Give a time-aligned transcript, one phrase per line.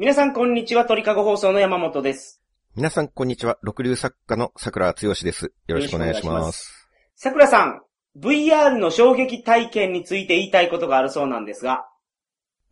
[0.00, 2.40] 皆さんこんにちは、鳥かご放送の山本です。
[2.74, 3.58] 皆さん、こんにちは。
[3.60, 5.52] 六流作家の桜剛です。
[5.66, 6.88] よろしくお願いします。
[7.16, 7.82] 桜さん、
[8.18, 11.84] VR の衝撃体験について言いたいことがあるそうなんですが、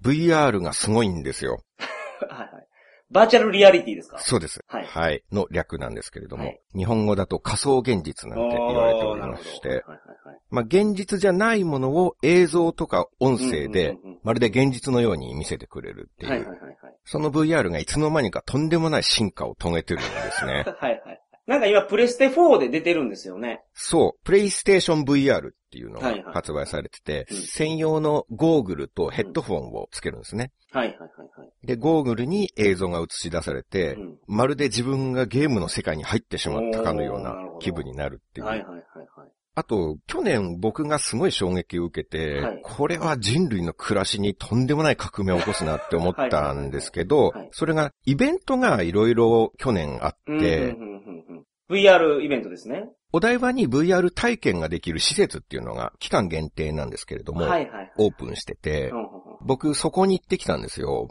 [0.02, 1.62] VR がすごいんですよ。
[2.30, 2.57] はいはい
[3.10, 4.18] バーチャルリアリティですか？
[4.18, 4.60] そうです。
[4.66, 9.82] はいの略なんですけれども、はい日本語だと仮想現実なんて言われておりまして、
[10.50, 16.76] まあ、現実じゃないものを映像とか音声で、うんうんうんうんまるで現実のように見せてくれるっていう、はいはいはいはい。
[17.04, 20.64] その VR がいつの間にかとんでもない進化を遂げてるんですね。
[20.78, 21.22] はいはい。
[21.46, 23.62] なんか今、プレステ4で出てるんですよね。
[23.72, 30.52] そう、プレイステーション VR っていうのが発売されてて、うん専用のゴーグルとヘッドフォンをつけるんですね。
[30.70, 31.66] はいはいはいはい。
[31.66, 38.46] で、ゴーグルに映像が映し出されて、うんまるで自分がゲームの世界に入ってしまったかのような気分になるっていう。
[38.46, 38.78] はいはいはい
[39.16, 39.28] はい。
[39.54, 50.76] あと、去年僕がすごい衝撃を受けて、はいこれは人類の暮らしにとんでもない革命を起こすなって思ったんですけどそれがイベントがいろいろ去年あって、
[51.68, 52.90] VR イベントですね。
[53.12, 57.92] お台場に VR 体験ができる施設っていうのが期間限定なんですけれども、はいはいはい。
[57.98, 58.92] オープンしてて
[59.40, 61.08] 僕そこに行ってきたんですよ。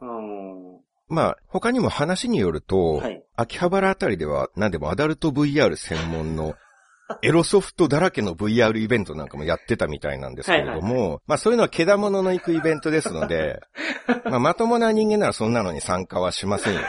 [1.10, 3.24] まあ、他にも話によると、はい。
[3.36, 6.56] 秋葉原あたりでは何でもアダルト VR 専門の
[7.24, 13.62] エロソフトだらけの VR イベントなんかもやってたみたいなんですけれども、はいまあそういうのはけだものの行くイベントですので、
[14.26, 16.82] まあまともな人間ならそんなのに参加はしませんよ。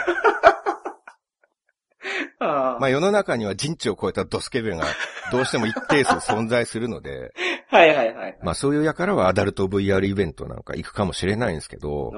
[2.39, 4.85] まあ世の中には人知を超えたドスケベが
[5.33, 7.33] どうしても一定数存在するので、
[7.69, 8.39] はいはいはい。
[8.43, 12.13] まあそういう輩はアダルト VR イベントなんか行くかもしれないんですけど、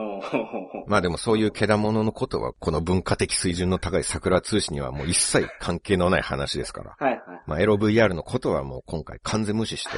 [0.87, 6.97] まあでもそういうけだもののことはこの文化的水準の高い桜通信にはもう一切関係のない話ですから。
[6.99, 7.21] はいはい。
[7.47, 9.91] まあエロ VR のことはもう今回完全無視して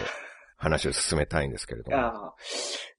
[0.56, 2.35] 話を進めたいんですけれども。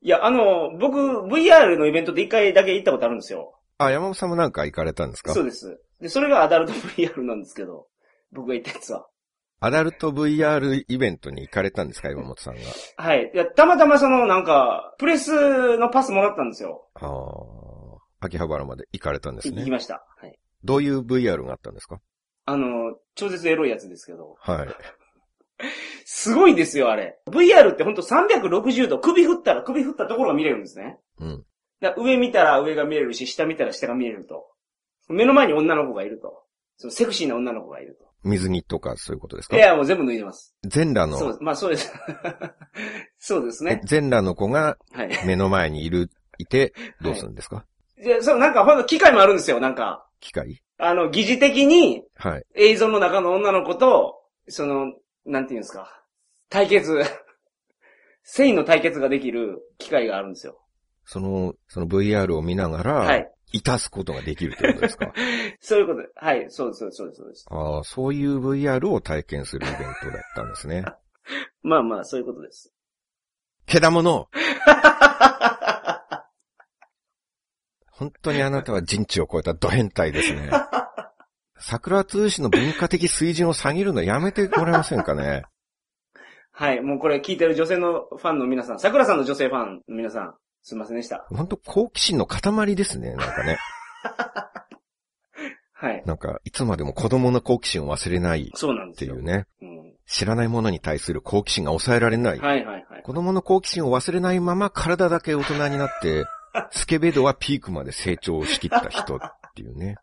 [0.01, 3.57] いや、あの、僕、VR のイベントで一回だけ行ったことあるんですよ。
[3.77, 5.33] あ、山本さんもなんか行かれたんですか？
[5.33, 5.79] そうです。
[6.03, 7.87] で、それがアダルト VR なんですけど、
[8.31, 9.07] 僕が行ったやつは。
[9.61, 12.61] アダルト VR イベントに行かれたんですか山本さんが？
[12.97, 13.31] はい。
[13.33, 16.89] いや、たまたまその、なんか、プレスのパスもらったんですよ。
[16.95, 19.59] ああ、秋葉原まで行かれたんですね。
[19.59, 20.05] 行きました。
[20.17, 20.37] はい。
[20.65, 21.99] どういう VR があったんですか？
[22.45, 24.35] あの、超絶エロいやつですけど。
[24.41, 24.67] はい。
[26.03, 27.17] すごいですよ、あれ。
[27.27, 30.99] VR ってほんと360度、首振ったら首振ったところが見れるんですね。
[31.19, 31.45] うん。
[31.79, 34.49] だ上見たら上が見れるし、下見たら下が見れると。
[35.09, 36.43] 目の前に女の子がいると。
[36.77, 38.05] そのセクシーな女の子がいると。
[38.23, 39.57] 水着とかそういうことですか？
[39.57, 40.55] いや、もう全部脱いでます。
[40.63, 41.37] 全裸の、そう。
[41.41, 41.91] まあそうです。
[43.19, 43.81] そうですね。
[43.85, 45.25] 全裸の子がはい。
[45.27, 47.65] 目の前にいる、いて、どうするんですか、
[47.97, 50.07] で、そう、なんかほんと機械もあるんですよ、なんか。
[50.19, 50.61] 機械？
[50.77, 52.45] あの、疑似的にはい。
[52.55, 54.93] 映像の中の女の子と、その、
[55.25, 56.03] なんていうんですか？
[56.49, 57.01] 対決。
[58.23, 60.59] 繊維の対決ができる機械があるんですよ。
[61.05, 63.29] その、その VR を見ながら、はい。
[63.53, 65.13] いたすことができるってことですか？
[65.61, 66.09] そういうことで。
[66.15, 66.45] はい。
[66.49, 67.45] そうです、そうです、そうですそうです。
[67.49, 70.83] ああ、そういう VR を体験するイベントだったんですね。
[71.63, 72.73] まあまあ、そういうことです。
[73.65, 74.27] けだもの
[77.91, 80.49] 本当にあなたは人知を超えたド変態ですね。
[81.59, 85.43] 桜通信の文化的水準を下げるのやめてもらえませんかね？
[86.51, 86.81] はい。
[86.81, 91.25] もうこれ聞いてる女性のファンの皆さん、桜さんの女性ファンの皆さん、すいませんでした。
[91.29, 93.57] 本当好奇心の塊ですね、なんかね。
[95.73, 96.03] はい。
[96.05, 99.15] なんか、いつまでも子供の好奇心を忘れないっそうなんですよ。
[99.15, 99.45] ていうね。
[99.61, 99.93] うん。
[100.07, 102.39] 知らないものに対する好奇心が抑えられない。
[102.39, 103.03] はいはいはい。
[103.03, 106.23] 子供の好奇心を忘れないまま体だけ大人になって、
[106.71, 109.19] スケベ度はピークまで成長しきった人っ
[109.55, 109.97] ていうね。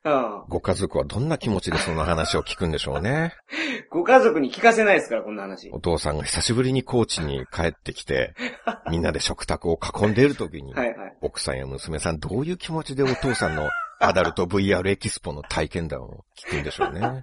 [0.05, 0.45] うん。
[0.49, 3.35] ご家族はどんな気持ちでその話を聞くんでしょうね。
[3.91, 5.71] ご家族に聞かせないですから、こんな話。
[5.71, 8.35] お父さんが久しぶりに高知に帰ってきて、
[8.91, 11.17] みんなで食卓を囲んでいる時に、はいはい。
[11.21, 13.71] 奥さんや娘さんどういう気持ちでお父さんの
[14.01, 17.23] アダルト VR エキスポの体験談を聞くんでしょうね。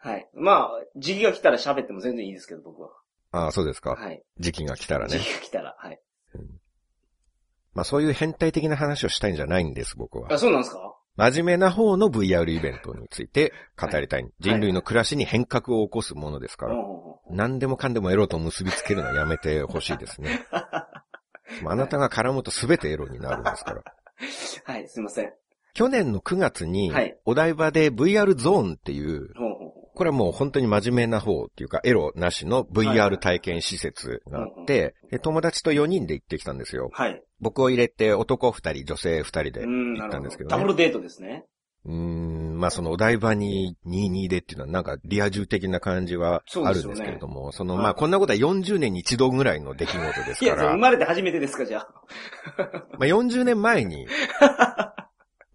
[0.00, 0.28] はい。
[0.32, 2.90] まあ、時期が来たら喋っても全然いいですけど、僕は。
[3.30, 3.90] ああ、そうですか。
[3.90, 4.22] はい。
[4.38, 5.24] 時期が来たらね時。
[5.24, 6.00] 期が来たら、はい。
[7.74, 10.32] まあそういう変態的な話をしたいんじゃないんです、僕は。
[10.32, 10.94] あ、そうなんですか？
[11.16, 14.28] 真面目な方の VR イベントについて語りたい。
[14.38, 16.74] 人類の暮らしに変革を起こすものですから。
[16.74, 20.46] うんうんうん何でもかんでもエロと結びつけるのはやめてほしいですね。
[21.62, 23.82] まああなたが絡むと全てエロになるんですから。
[24.64, 25.32] はい、すいません。
[25.74, 29.28] 去年の9月にはい、お台場で VR ゾーンっていう、
[29.98, 36.90] これはもう本当に真面目な方っていうか、エロなしの VR い体験施設があって、で友達と4人で行ってきたんですよう。。
[36.92, 37.20] はい。
[37.40, 40.06] 僕を入れて男2人、女性2人でうん、行。
[40.06, 40.56] ったんですけどね。
[40.56, 41.46] ダブルデートですね。
[41.84, 51.88] うーん、まあそのお台場に22でっていうのはなんかリア充的な感じはあるんですけれども、そ,、のはいまあこんなことは40年に一度ぐらいの出来事ですいや、から、生まれて初めてですか、じゃあ。
[52.98, 54.06] まあ40年前に、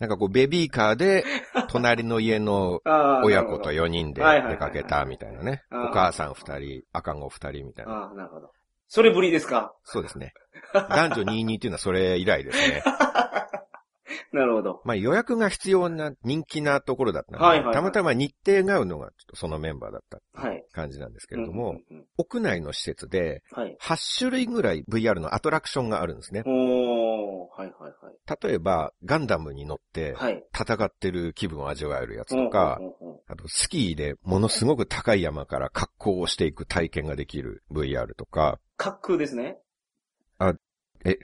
[0.04, 1.24] なんかこうベビーカーで
[1.70, 2.82] 隣の家の
[3.24, 5.64] 親子となるほ4人で出かけたみたいなね。
[5.72, 7.94] お母さん2人、赤子2人みたいな。
[7.94, 8.52] どああ、なるほど。
[8.90, 9.74] それぶりですか？
[9.86, 10.34] そうですね。
[10.74, 12.84] 男女22っていうのはそれ以来ですね。
[14.34, 14.82] なるほど。
[14.86, 20.66] まあ予約が必要な人気なところだったので、はいはいはいたまたま日程が合うのがちょっとそのメンバーだったはい。
[20.72, 23.76] 感じなんですけれども、うんうんうん屋内の施設ではい。
[23.82, 26.42] 8種類ぐらい VR のアトラクションがあるんですね。
[26.46, 28.48] はいはいはい。
[28.48, 30.44] 例えば、ガンダムに乗ってはい。
[30.54, 32.80] 戦ってる気分を味わえるやつとか、
[33.28, 39.58] あとスキーでものすごく高い山から滑降をしていく体験ができる VR とか、滑空ですね。
[40.38, 40.54] あ、
[41.06, 41.18] え？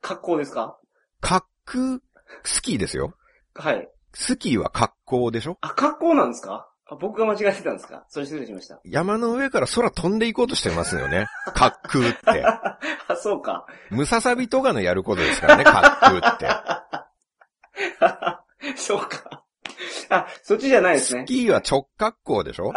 [0.00, 0.78] 格好ですか？
[1.22, 2.00] 滑空、
[2.44, 3.14] スキーですよ。
[3.54, 3.88] はい。
[4.14, 5.58] スキーは滑降でしょ？
[5.60, 6.70] あ、格好なんですか？
[6.88, 8.04] あ僕が間違えてたんですか？
[8.08, 8.80] それ失礼しました。
[8.84, 11.26] 山の上から空飛んでいこうとしてますよね。
[11.54, 12.44] 滑空って。
[12.46, 12.78] あ、
[13.16, 13.66] そうか。
[13.90, 16.48] ムササビとかのやることですからね、滑空って。
[18.76, 19.42] そうか。
[20.08, 21.22] あ、そっちじゃないですね。
[21.22, 22.72] スキーは直滑降でしょ？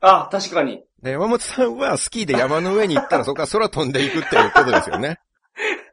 [0.00, 0.82] あ、確かに。
[1.02, 5.18] で、山本さんはスキーで山の上に行ったらそこから空飛んでいくっていうことですよね。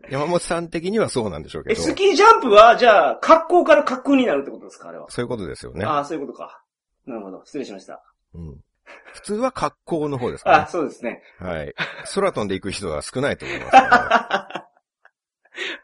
[0.10, 1.82] 山本さん的にはそうなんでしょうけえ、ど。
[1.82, 5.06] スキージャンプは、じゃあ、格好から格好になるってことですかあれは？
[5.10, 5.86] そういうことですよね。
[5.86, 6.64] ああ、そういうことか。
[7.06, 7.42] なるほど。
[7.46, 8.04] 失礼しました。
[8.34, 8.56] うん、
[9.14, 11.22] 普通は滑降の方ですかあ、ら、そうですね。
[11.42, 11.48] ね。
[11.48, 11.74] はい。
[12.16, 14.68] 空飛んでいく人は少ないと思いますか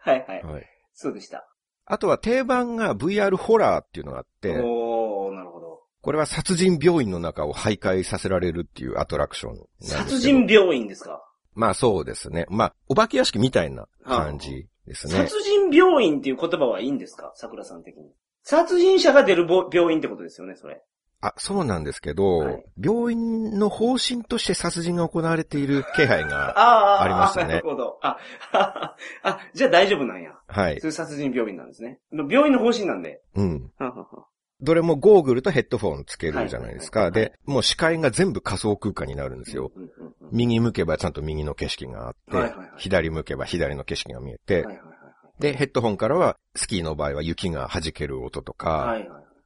[0.02, 0.42] はいはい。
[0.44, 0.66] ら、はい。
[0.94, 1.48] そうでした。
[1.86, 5.82] あとは定番が VR ホラーっていうのがあって、おー、なるほど。
[6.02, 10.10] これは殺人病院の中を徘徊させられるっていうアトラクションなんですけど。
[10.10, 11.22] 殺人病院ですか？
[11.58, 12.46] まあそうですね。
[12.50, 15.14] まあ、お化け屋敷みたいな感じですね。
[15.14, 17.32] 殺人病院っていう言葉はいいんですか？
[17.36, 18.12] 桜さん的に。
[18.44, 20.82] 殺人者が出るぼ病院ってことですよね、それ。
[21.20, 27.98] あ、そうなんですけど、はい病院の方針として殺人が行われている気配が、 ああ、ありましたねなるほど。
[28.04, 28.18] あ、
[29.24, 30.34] あ、じゃあ大丈夫なんや。
[30.48, 30.90] はいそう。
[30.90, 32.00] いう殺人病院なんですね。
[32.12, 33.22] 病院の方針なんで。
[33.36, 33.72] うん。
[33.80, 34.08] はんはんはん
[34.62, 37.12] どれもゴーグルとヘッドフォンつけるじゃないですか。
[37.12, 39.72] で、もう視界が全部仮想空間になるんですよ。
[40.32, 44.66] 右向けばちゃんと右の景色があって、左向けば左の景色が見えて、
[45.40, 48.98] で、ヘッドホンからは、スキーの場合は雪が弾ける音とか。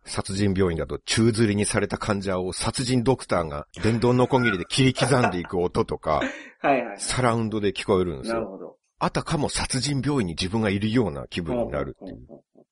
[0.04, 6.22] 殺人病院だと宙吊りにされた患者を殺人ドクターが電動のこぎりで切り刻んでいく音とか、
[6.60, 7.00] はいはい。
[7.00, 8.78] サラウンドで聞こえるんですよ。
[8.98, 12.28] あたかも殺人病院に自分がいるような気分になるっていう。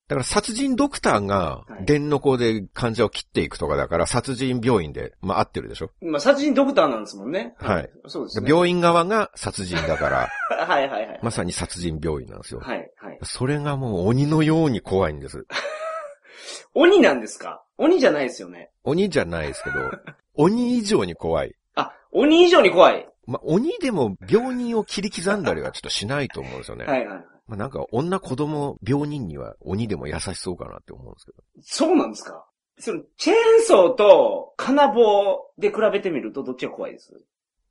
[0.09, 5.91] だから殺人ドクターがはい電の子で患者を切っていくとかだから殺人病院で、まあ合ってるでしょ？
[6.01, 7.53] まあ、殺人ドクターなんですもんね。
[7.57, 7.89] はい。
[8.07, 8.49] そうですね。
[8.49, 10.27] 病院側が殺人だから、
[10.67, 11.19] はいはいはい。
[11.23, 12.59] まさに殺人病院なんですよ。
[12.59, 13.19] はいはい。
[13.23, 15.45] それがもう鬼のように怖いんです。
[16.73, 17.63] 鬼なんですか？
[17.77, 18.71] 鬼じゃないですよね。
[18.83, 19.75] 鬼じゃないですけど、
[20.35, 21.55] 鬼以上に怖い。
[21.75, 23.07] あ、鬼以上に怖い。
[23.25, 26.85] まあ、鬼でも病人を切り刻んだりはちょっとしないと思うんですよね。
[26.85, 27.23] はいはい。
[27.49, 31.43] まあ、なんか女子供病人には鬼でも優しそうかなって思うんですけど。
[31.61, 32.45] そうなんですか？
[32.77, 37.11] その、チェーンソーと金棒で比べてみるとどっちが怖いです？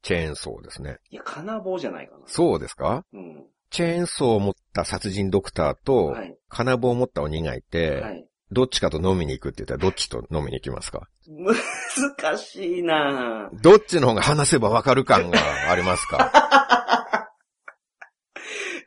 [0.03, 0.99] チェーンソーですね。
[1.11, 2.21] いや、金棒じゃないかな。
[2.27, 3.05] そうですか？
[3.13, 3.47] うん。
[3.71, 6.37] チェーンソーを持った殺人ドクターと、はい。
[6.49, 8.25] 金棒を持った鬼がいて、はい。
[8.51, 11.07] どっちかと飲みに行くって言ったらどっちと飲みに行きますか？
[11.29, 15.39] 難しいなぁどっちの方が話せばわかる感が
[15.71, 16.33] ありますか？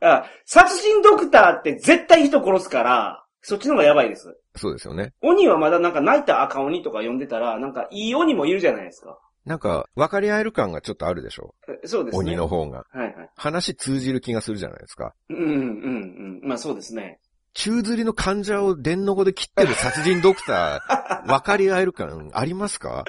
[0.01, 4.35] あ、殺人ドクターって絶対人殺すから、そっちの方がやばいです。
[4.55, 5.13] そうですよね。
[5.21, 9.17] 鬼はまだなんか泣いた赤鬼とか呼んでたら、なんかいい鬼もいるじゃないですか。
[9.45, 12.19] なんか、分かり合える感がちょっとあるでしょえそうですね。
[12.19, 12.47] 鬼の。
[12.47, 12.85] 方が。
[12.91, 13.29] はいはい。
[13.35, 15.13] 話通じる気がするじゃないですか。
[15.29, 16.47] うんうんうん。
[16.47, 17.19] まあそうですね。
[17.53, 23.03] 宙吊りの患者を電の子で切ってる殺人ドクター、 分かり合える感ありますか？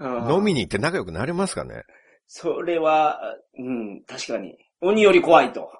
[0.00, 0.60] 飲みに。
[0.60, 1.82] に行って仲良くなれますかね？
[2.26, 3.20] それは、
[3.58, 4.56] うん、確かに。
[4.80, 5.70] 鬼より怖いと。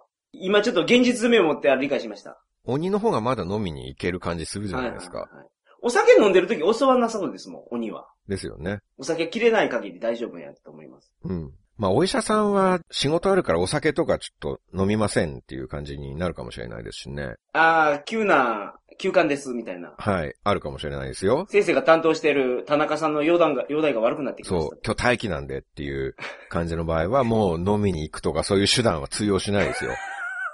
[0.41, 2.41] 今ちょっと現実味を持って理解しました。
[2.65, 5.19] 鬼の方がまだ飲みに行ける感じするじゃないですか。
[5.19, 5.49] はいはいはい
[5.87, 8.07] お酒飲んでる時襲わなそうですもん、鬼は。
[8.27, 8.79] ですよね。
[8.97, 11.13] お酒切れない限り大丈夫やと思います。
[11.25, 11.53] うん。
[11.77, 17.35] まあ、お医者さんは仕事あるからお酒とかちょっと飲みませんっていう感じになるかもしれないですしね。
[17.53, 19.93] ああ、急な、休館です、みたいな。
[19.99, 20.35] はい。
[20.43, 21.47] あるかもしれないですよ。
[21.51, 24.71] 先生が担当している田中さんの容体が、容体が悪くなってきました。
[24.71, 26.17] そう、今日待機なんでっていう
[26.49, 29.91] 感じの場合はもう飲みに行くとかそういう手段は通用しないですよ。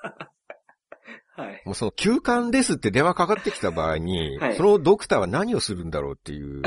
[1.37, 1.63] はい。
[1.65, 6.63] もうその休館ですって電話かかってきた場合に、はいそのドクターは何をするんだろうっていう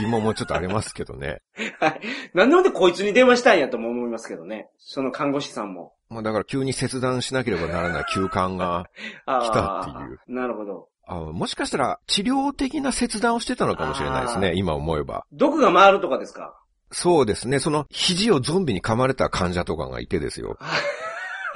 [0.00, 1.42] 疑問もちょっとありますけどね。
[1.78, 2.00] はい。
[2.34, 4.68] なんでほんでこいつに電話したんやとも思いますけどね。
[4.78, 5.92] その看護師さんも。
[6.08, 8.86] まあだから急に切断しなければならない休館が、
[9.26, 10.20] あ来たっていう。
[10.28, 10.88] なるほど。
[11.08, 15.24] あもしかしたら治療的な切断をしてたのかもしれないですね、今思えば。
[15.32, 16.58] 毒が回るとかですか？
[16.90, 20.56] そうですね、その肘をゾンビに噛まれた患者とかがいてですよ。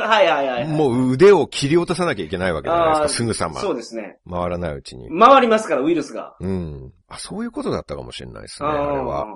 [0.03, 0.67] はいはいはい。
[0.67, 3.61] もう腕を切り落とさなきゃいけないわけじゃないですか、すぐさま。
[3.61, 4.19] そうですね。
[4.29, 5.09] 回らないうちに。
[5.19, 6.37] 回りますから、ウイルスが。
[6.41, 6.93] うん。
[7.09, 9.27] あ、そういうことだったかもしれないですね、あれは。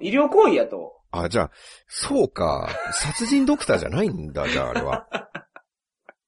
[0.00, 1.00] 医療行為やと。
[1.12, 1.50] あ、じゃあ、
[1.88, 2.68] そうか。
[2.92, 5.06] 殺人ドクターじゃないんだ、じゃああれは。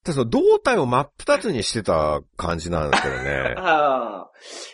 [0.03, 3.55] ただその胴体を真っ二つにしてた感じなんですけどね。
[3.57, 4.31] ああ。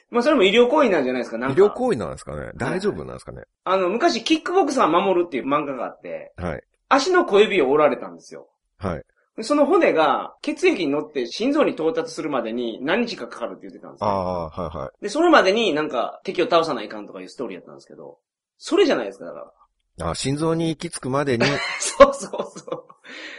[0.10, 1.62] まあそれも医療行為なんじゃないですか、なんか。
[1.62, 6.64] 医療行為なんですかね大丈夫なんですかねあの、昔、キックボクサー守るっていう漫画があって、はい。
[6.90, 8.50] 足の小指を折られたんですよ。
[8.80, 9.04] はい。
[9.38, 14.08] でその骨が血液に乗って心臓に到達するまでに何日かかかるって言ってたんですよ。
[14.08, 15.04] ああ、はいはい。
[15.04, 18.18] で、それまでになんか敵を倒さないかんとかいうストーリーやったんですけど、
[18.58, 19.54] それじゃないですか、だか
[20.00, 20.10] ら。
[20.12, 21.46] あ心臓に行き着くまでに、
[21.80, 22.86] そうそうそう。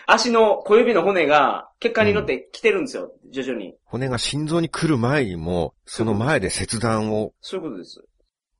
[0.06, 3.76] 足の小指の骨が血管に乗ってきてるんですよ、徐々に。
[3.84, 8.02] 骨が心臓に来る前にも、その前で切断を、そういうことです。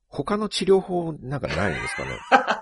[0.09, 2.11] 他の治療法なんかないんですかね？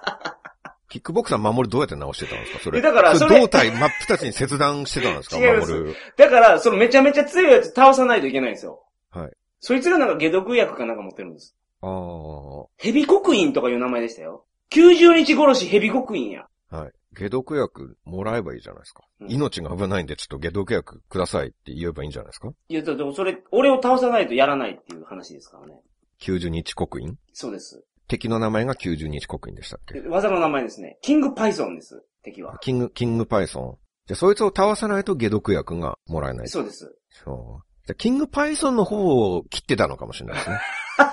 [0.88, 2.59] キックボクサー守るどうやって治してたんですか？
[2.61, 2.78] それ。
[2.78, 5.37] えだからそそれれ胴体真っ二つに切断してたんですか？
[5.40, 5.97] 違います守る。
[6.16, 8.85] だから、そのめちゃめちゃ強いやつ倒さないといけないんですよ。
[9.11, 9.33] はい。
[9.61, 11.54] そいつがなんか解毒薬かなんか持ってるんです。
[11.83, 12.66] ああ。
[12.76, 14.45] ヘビ刻印とかいう名前でしたよ。
[14.71, 16.47] 90日殺しヘビ刻印や。
[16.71, 16.92] はい。
[17.14, 19.02] 解毒薬もらえばいいじゃないですか。
[19.21, 22.50] うん命が危ないんでちょっと解毒薬くださいって言えばいいんじゃないですか？
[22.68, 25.75] いや、だってそれ、俺を倒さないとやらないっていう話ですからね。
[26.21, 27.16] ?90 日刻印？
[27.33, 27.83] そうです。
[28.08, 30.00] 敵の名前が90日刻印でしたっけ？
[30.00, 30.98] で技の名前ですね。
[31.02, 32.02] キングパイソンです。
[32.24, 32.58] 敵は。
[32.60, 33.78] キング、キングパイソン？
[34.06, 36.48] じゃあそいつを倒さないと解毒薬がもらえない。
[36.48, 36.96] そうです。
[37.10, 37.64] そう。
[37.86, 40.58] じゃあキングパイソンの方を切ってたのかもしれないですね。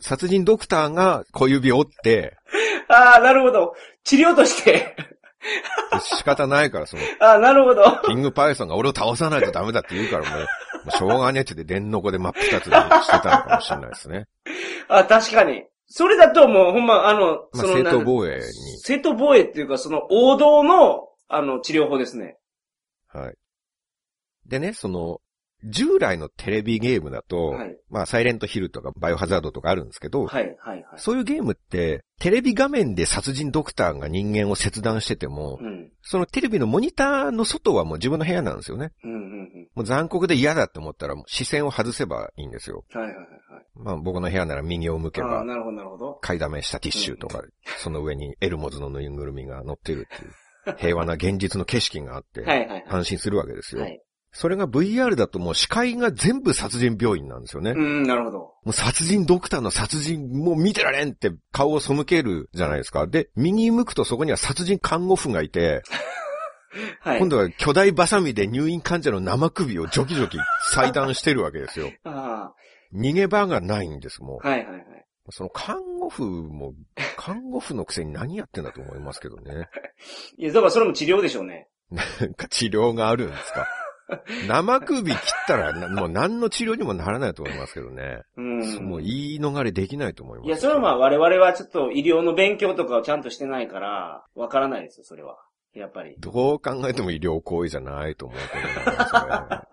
[0.00, 2.36] 殺人ドクターが小指を折って、
[2.88, 3.74] ああ、なるほど。
[4.04, 4.96] 治療として。
[6.00, 7.84] 仕方ないからその、あ あ、なるほど。
[8.06, 10.46] キングパイソンが俺を倒さないとダメだって言うからもう、も
[10.88, 14.26] うしょうがねえって言って電の子で真っ二つにしてたのかもしれないですね。
[14.88, 15.64] あ確かに。
[15.86, 18.42] それだともうほんま、あの、まあ、その、正当な防衛に。
[18.80, 22.36] 正当防衛っていうか、その王道の、あの、治療法ですね。
[23.08, 23.34] はい。
[24.46, 25.20] でね、その、
[25.64, 27.76] 従来のテレビゲームだと、はい。
[27.90, 30.84] まあ、サイレントヒルとかバイオハザードとかあるんですけど、はい、はい、はい。
[30.96, 35.90] そういうゲームって、テレビ画面で殺人ドクターが人間を切断してても、うん。
[36.02, 38.92] そのテレビのモニターの外はもう自分の部屋なんですよね。
[39.04, 39.68] うん、うん、うん。
[39.74, 42.84] もう残酷で嫌だって思ったら視線を外せばいいんですよ。
[42.92, 43.26] はい、はい、はい。
[43.74, 46.18] まあ僕の部屋なら右を向けば、なるほど、なるほど。
[46.20, 47.42] 買いだめしたティッシュとか、
[47.78, 52.84] その上にエルモズのぬいぐるみが乗ってるっていう、 平和な現実の景色があって、はい、はい、はい。
[52.88, 53.82] 安心するわけですよ。
[53.82, 54.00] はい。
[54.30, 57.72] それが VR だともう視界が全部殺人病院なんですよね。
[57.72, 58.38] うん、なるほど。
[58.38, 63.06] もう殺人ドクターの殺人もう見てられんって顔を背けるじゃないですか。
[63.06, 65.82] で、右向くとそこには殺人看護婦がいて、
[67.00, 67.18] はい。
[67.18, 70.38] 今度は巨大バサミで入院患者の生首をジョキジョキ
[70.70, 71.90] 裁断してるわけですよ。
[72.04, 72.52] あ
[72.94, 74.80] 逃げ場がないんです、もあ、はい、はい、はい。
[74.80, 75.32] う。
[75.32, 76.74] その看護婦も、
[77.16, 79.68] 看護婦のくせに何やってんだと思いますけどね。
[80.38, 81.68] いや、だからそれも治療でしょうね。
[81.90, 83.66] なんか治療があるんですか？
[84.48, 88.22] 生首切ったらな、もう何の治療にもならないと思いますけどね。
[88.36, 88.88] うん。
[88.88, 90.48] もう言い逃れできないと思います。
[90.48, 95.38] いや、それはまあ我々はちょっと医療の勉強とかをちゃんとしてないから、わからないですよ、それは。
[95.74, 96.16] やっぱり。
[96.18, 98.38] どう考えても医療行為じゃないと思う
[98.84, 99.32] けどなそれ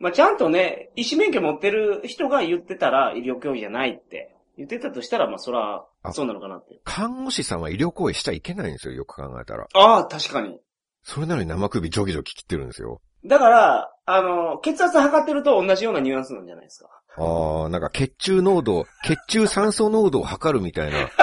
[0.00, 6.80] まあちゃんとね、医師免許持ってる人が言ってたら医療教育じゃないって言ってたとしたら、まあそら、あそうなのかなって。
[6.84, 9.66] 看護師さんは医療行為しちゃいけないんですよ、よく考えたら。
[9.74, 10.60] ああ、確かに。
[11.02, 13.00] それなのに生首ジョキジョキ切ってるんですよ。
[13.28, 16.88] だから、あの、血圧測ってると同じようなニュアンスなんじゃないですか。
[17.18, 21.10] ああ、なんか血中濃度、血中酸素濃度を測るみたいな。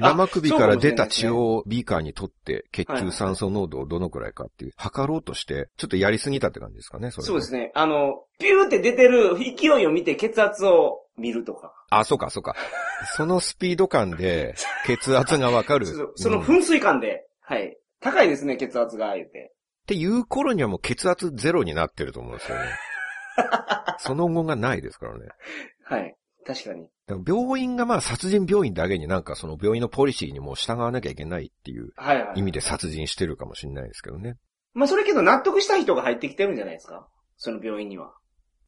[0.00, 7.70] 生首から出た血をビーカーに取って、血中酸素濃度をどのくらいかっていう、測ろうとして、ちょっとやりすぎたって感じですかね、それ、そうですね。
[7.74, 11.72] あの、ピューって出てる勢いを見て血圧を見るとか。
[11.90, 12.56] あ、そうか、そうか。
[13.16, 14.54] そのスピード感で、
[14.86, 15.86] 血圧がわかる。
[15.86, 17.76] そその噴水感で、はい。
[18.00, 19.52] 高いですね、血圧が、言って。
[19.90, 22.64] ていう頃にはもう血圧ゼロになってると思うんですよね。
[23.98, 25.26] その後がないですからね。
[25.82, 26.14] はい。
[26.46, 26.82] 確かに。
[27.08, 31.92] だから病院がまあ殺人病院だけになんかその病院のポリシーにも従わなきゃいけないっていう。
[32.36, 34.36] 意味で殺人してるかもしれないですけどね。
[34.74, 37.08] まあそれけど納得した人が入ってきてるんじゃないですか？
[37.36, 38.14] その病院には。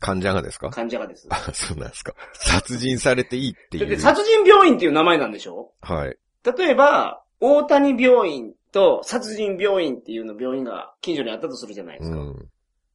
[0.00, 0.70] 患者がですか？
[0.70, 1.28] 患者がです。
[1.28, 2.14] だあ、そうなんですか。
[2.34, 3.86] 殺人されていいっていう。
[3.86, 5.72] って殺人病院っていう名前なんでしょ？
[5.80, 6.16] はい。
[6.56, 12.16] 例えば、大谷病院と殺人病院っていうの病院が近所にあったとするじゃないですか。
[12.16, 12.48] うん。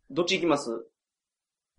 [0.10, 0.72] どっち行きます、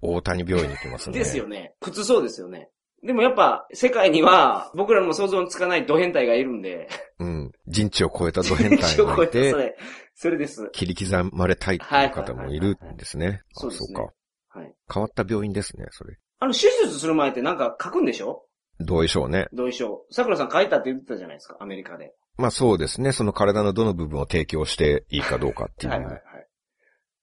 [0.00, 1.18] 大谷病院に行きますね。
[1.18, 1.74] ですよね。
[1.82, 2.70] 普通そうですよね。
[3.02, 6.88] でもやっぱ、世界には、僕らも想像のつかないド変態がいるんで。
[7.20, 7.52] うん。
[7.68, 9.76] 人知を超えたド変態人を超えたそがいて、れ、
[10.16, 10.68] それです。
[10.72, 13.42] 切り刻まれたいっていう方もいるんですね。
[13.56, 14.06] あそうですねそう
[14.52, 14.58] か。
[14.58, 14.74] はい。
[14.92, 16.16] 変わった病院ですね、それ。
[16.40, 18.44] あの、手術する前ってなんか書くんでしょ？
[18.80, 19.46] 同意書ね。
[19.52, 20.04] 同意書。
[20.10, 22.14] 桜さん書いたって言ってたじゃないですか、アメリカで。
[22.38, 23.12] まあそうですね。
[23.12, 25.92] その体のどの部分を提供していいかどうかっていう。
[25.92, 26.22] はいはいはい。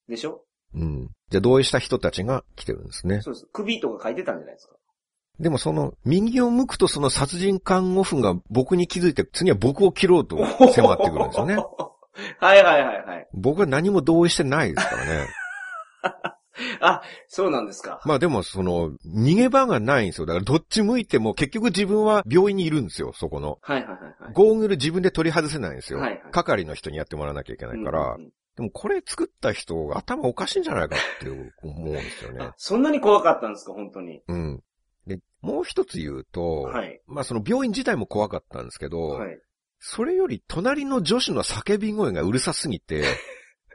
[0.09, 0.41] でしょ？
[0.75, 1.09] うん。
[1.29, 3.21] じゃあ同意した人たちが来てるんですね。
[3.21, 3.47] そうです。
[3.53, 4.75] 首とか書いてたんじゃないですか？
[5.39, 11.55] でもその、右を向くとその殺人看護婦が僕に気づいて、次は僕を切ろうと迫ってくるんですよね。
[12.39, 13.27] はいはいはいはい。
[13.33, 15.27] 僕は何も同意してないですからね。
[16.81, 18.01] あ、そうなんですか。
[18.05, 20.25] まあでもその、逃げ場がないんですよ。
[20.25, 23.59] だからどっち向いても結局自分は病院にいるんですよ、そこの。
[23.61, 24.33] はいはいはいはい。
[24.33, 25.99] ゴーグル自分で取り外せないんですよ。
[25.99, 27.99] はいはい係の人にやってもらわなきゃいけないから。
[27.99, 31.29] うんうんうんでもこれ作った人が頭おかしいんじゃないかって
[31.61, 34.21] 思うんですよねあ。、そんなに怖かったんですか、本当に。
[34.29, 34.63] うん。
[35.05, 37.01] で、もう一つ言うと、はい。
[37.05, 39.37] まあその病院自体も怖かったんですけど、はい。
[39.79, 43.03] それより隣の女子の叫び声がうるさすぎて、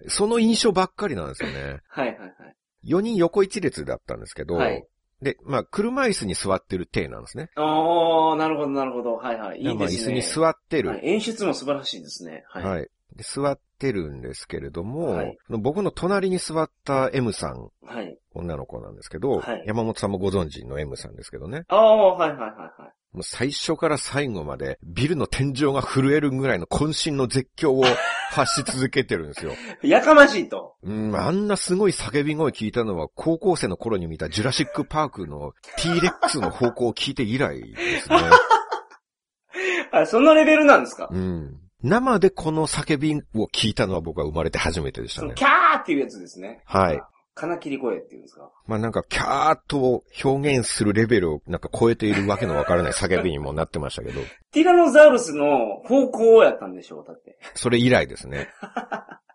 [0.09, 1.81] その印象ばっかりなんですよね。
[1.89, 2.57] はいはいはい。
[2.85, 4.85] 4人横一列だったんですけど、はい
[5.23, 7.51] で、まあ車椅子に座ってる体なんですね。
[7.55, 9.17] ああ、なるほどなるほど。
[9.17, 9.61] はいはい。
[9.61, 10.15] いいまあですね。
[10.15, 10.89] 椅子に座ってる。
[10.89, 12.45] はい演出も素晴らしいですね。
[12.49, 12.65] はい。
[12.65, 12.89] はい。
[13.17, 18.17] で座ってるんですけれども、はい僕の隣に座った M さん、はい。
[18.33, 21.65] 女の子なんですけど、はい山本さんもご存知の M さんですけどね。
[21.69, 22.93] ああ、はいはいはいはい。
[23.13, 27.83] もう最初から最後までビルの天井が震えるぐらいの渾身の絶叫を
[28.31, 29.53] 発し続けてるんですよ。
[29.83, 30.77] やかましいと。
[30.85, 38.19] うん、あんなすごい叫び声聞いたのは高校生の頃に見たジュラシックパークの T-Rex の方向を聞いて以来ですね。
[39.93, 41.09] あ、そのレベルなんですか？
[41.11, 41.57] うん。
[41.83, 45.33] 生でこの叫びを聞いたのは僕は生まれて初めてでしたね。
[45.35, 46.61] キャーっていうやつですね。
[46.67, 47.01] はい。
[47.35, 48.51] 金切り声っていうんですか？
[48.67, 54.21] まあなんか、キャーっと表現するレベルをなんか超えているわけのわからない叫びにもなってましたけど、
[54.53, 57.39] ティラノザウルスの方向やったんでしょう、だって。
[57.55, 58.49] それ以来ですね。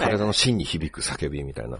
[0.00, 1.78] 体の芯に響く叫びみたいな。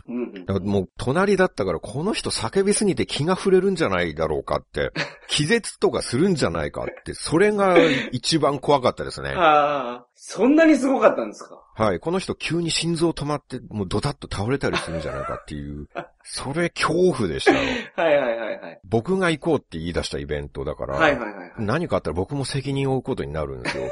[0.61, 4.93] もう隣だったからこの人叫びすぎて気が触れるんじゃないだろうかって、
[5.29, 7.77] 気絶とかするんじゃないかって、それが
[8.13, 9.31] 一番怖かったですね。
[9.37, 11.57] ああ、そんなにすごかったんですか？
[11.75, 12.01] はい。
[12.01, 15.87] この人急に心臓止まって、もうドタッと倒れたりするんじゃないかっていう、
[16.25, 17.59] それ恐怖でしたよ。
[17.97, 18.81] はいはいはいはい。
[18.85, 21.53] 僕が行こうって言い出したイベントだから、はいはいはいはい。
[21.59, 23.85] 何かあったら僕も責任を負うことになるんですよ。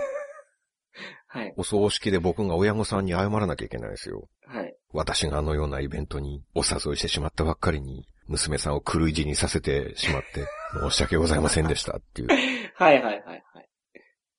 [1.29, 1.55] はい。
[1.57, 4.29] お葬式で僕が親御さんに謝らなきゃいけないですよ。
[4.47, 4.75] はい。
[4.93, 10.47] 私があのようなイベントにお誘いしてしまったばっかりに、娘さんを狂い死にさせてしまって、
[10.81, 12.29] 申し訳ございませんでしたっていう。
[12.29, 13.38] はいはいはいは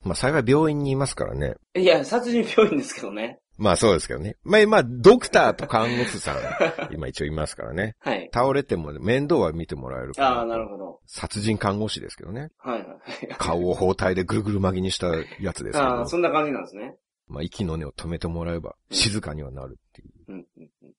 [0.02, 1.56] まあ幸い病院にいますからね。
[1.76, 1.82] い。
[1.82, 3.40] いや、殺人病院ですけどね。
[3.60, 4.38] まあそうですけどね。
[4.44, 6.36] まあまあ、ドクターと看護婦さん、
[6.94, 7.96] 今一応いますからね。
[8.00, 8.30] はい。
[8.34, 10.14] 倒れても面倒は見てもらえる。
[10.18, 11.02] ああ、なるほど。
[11.06, 12.52] 殺人看護師ですけどね。
[12.58, 13.36] はいはい。
[13.38, 15.08] 顔を包帯でぐるぐる巻きにした
[15.40, 16.06] やつですけどああ、。
[16.08, 16.96] そんな感じなんですね。
[17.28, 20.10] まあ息の根を止めてもらえば静かにはなるっていう。
[20.30, 20.94] うんうんうん。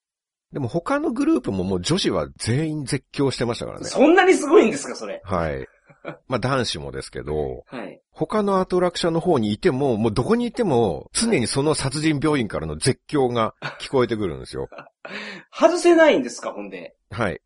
[0.52, 3.86] でも他のグループももう女子は全員絶叫してましたからね。
[3.86, 5.20] そんなにすごいんですか、それ。
[5.24, 5.66] はい。
[6.28, 8.00] まあ男子もですけど、はい。
[8.10, 14.68] 他のアトラクションの方にいても、もうどこにいても、常にその殺人病院からの絶叫が聞こえてくるんですよ。
[15.52, 16.94] 外せないんですか、ほんで？
[17.10, 17.40] はい。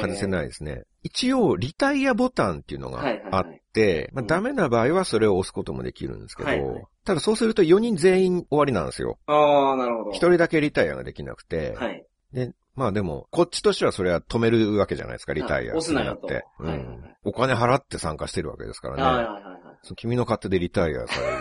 [0.00, 0.82] 外せないですね。
[1.02, 9.18] 一応、リタイアボタンっていうのがはいはいはいあって、まあうんダメな場合はそれを押すこともできるんですけど、はいはいただそうすると4人全員終わりなんですよ。
[9.26, 10.10] ああ、なるほど。
[10.10, 12.04] 一人だけリタイアができなくて、はい。
[12.32, 16.44] で、まあでも、こっちとしてはそれは止めるわけじゃないですか、リタイアはい押すなよとって。
[16.60, 17.16] うん。
[17.24, 19.02] お金払って参加してるわけですからね。
[19.02, 19.50] はいはいはい
[19.82, 21.38] その君の勝手でリタイアされる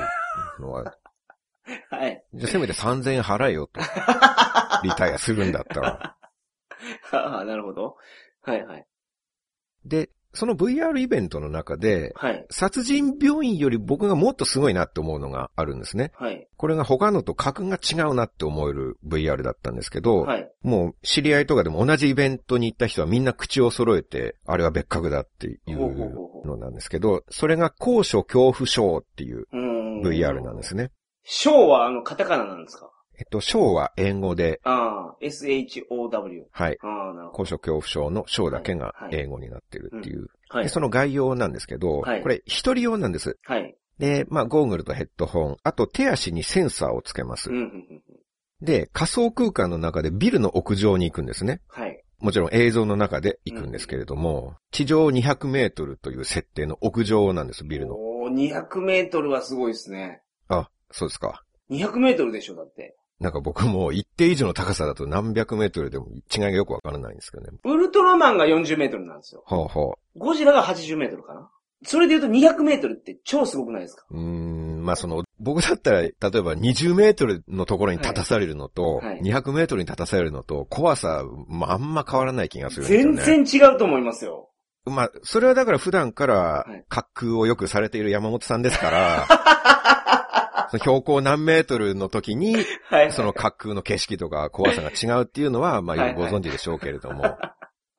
[0.59, 0.93] のは、は
[1.67, 1.95] い。
[1.95, 2.23] はい。
[2.33, 3.81] じゃあせめて3000円払えよと。
[4.83, 6.15] リタイアするんだったら。
[7.11, 7.97] ああ、なるほど。
[8.41, 8.87] はいはい。
[9.85, 12.45] で、その VR イベントの中で、はい。
[12.51, 16.11] 殺人病院より僕がもっとすごいなって思うのがあるんですね。
[16.15, 16.47] はい。
[16.55, 20.51] これが他のと格が違うなって思える VR だったんですけど、はい。
[20.61, 25.87] もう知り合いとかでも同じイベントに行った人はみんな口を揃えて、あれは別格だっていほ
[26.43, 29.47] うのなんですけど、それが高所恐怖症っていう。
[30.03, 30.91] VR なんですね。
[31.23, 32.89] ショーはあの、カタカナなんですか？
[33.19, 36.45] えっと、症は英語で、ああ、SHOW。
[36.51, 36.77] はい。
[36.81, 40.27] ああ、なるほ高所恐怖症の症だけがはい英語になってるっていう。
[40.49, 40.57] ど。
[40.57, 40.63] はい。
[40.63, 43.37] でその概要なんですけど、はいこれ一人用なんです。
[43.43, 43.75] はい。
[43.99, 47.57] で、まあ、ゴーグルとヘッドホン、あと手足にセンサーをつけますうん、。
[47.57, 48.01] うん、うん。
[48.61, 51.61] で、仮想空間の中でビルの屋上に行くんですね。
[51.67, 52.01] はい。
[52.19, 57.95] もちろん映像の中で行くんですけれども、地上200メートルという設定の屋上なんです、ビルの。
[57.95, 60.21] おー、200メートルはすごいですね。
[60.49, 61.43] あ、そうですか。
[61.69, 62.97] 200メートルでしょ、だって。
[63.19, 67.57] なんか僕も一定以上の高さだと何百メートルでも違いがよくわからないんですけどね。
[67.65, 69.43] ウルトラマンが40メートルなんですよ。
[69.45, 69.97] はあはあ。
[70.17, 71.49] ゴジラが80メートルかな？
[71.85, 74.05] それで言うと200メートルって超すごくないですか？
[74.11, 83.43] うーん、まあその、僕だったら、例えば20メートルのところに立たされるのと、はいはい200メートルに立たされるのと、怖さ、まああんま変わらない気がするすよ全ね。
[83.45, 84.49] 然違うと思いますよ。
[84.85, 89.27] まあ、それはだから普段からはい滑空をよくされている山本さんですから、
[90.69, 92.55] その標高何メートルの時に、
[92.89, 93.11] はい。
[93.11, 97.37] その滑空の景色とか怖さが違うっていうのは、まあはいはいご存知でしょうけれども、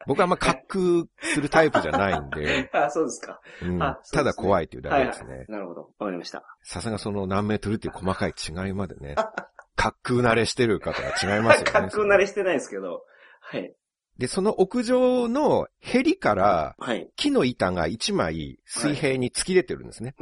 [0.06, 1.04] 僕はあんま滑空
[1.34, 3.40] するタイプじゃないんで、 あ、そうですか。
[3.62, 3.78] うん
[4.12, 5.44] ただ怖いっていうだけですね。
[5.48, 5.90] なるほど。
[5.98, 6.42] わかりました。
[6.62, 9.14] さすがその何メートルっていう細かい違いまでね、
[9.76, 11.72] 滑空慣れしてる方は違いますよね。
[11.74, 13.04] 滑空慣れしてないですけど。
[13.40, 13.74] はい。
[14.18, 17.10] で、その屋上のヘリからはい。
[17.16, 20.14] 木の板が1枚水平に突き出てるんですね。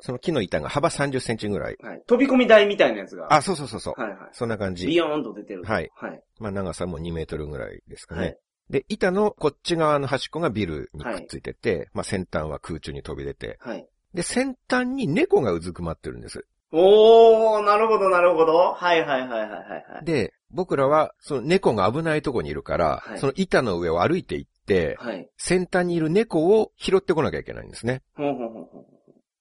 [0.00, 1.76] その木の板が幅30センチぐらい。
[1.82, 2.02] んはい。
[2.06, 3.32] 飛び込み台みたいなやつが。
[3.32, 4.00] あ、そうそうそうそう。
[4.00, 4.18] はいはい。
[4.32, 4.86] そんな感じ。
[4.86, 5.62] ビヨーンと出てる。
[5.64, 5.90] はい。
[5.94, 6.22] はい。
[6.38, 8.20] まあ長さも2メートルぐらいですかね。
[8.20, 13.86] はいで、板のこっち側の端っこがビルにくっついてて、まあ先端は空中に飛び出て、はい。
[14.12, 16.44] で、先端に猫がうずくまってるんです。
[16.72, 18.72] おー、なるほど、なるほど。
[18.72, 20.04] はいはいはいはいはいはい。
[20.04, 25.28] で、僕らは、その猫が危ないとこにいるから、はいその板の上を歩いていって、はい。
[25.36, 28.02] 先端にいる猫を拾ってこなきゃいけないんですね。
[28.16, 28.95] ほんほんほんほん。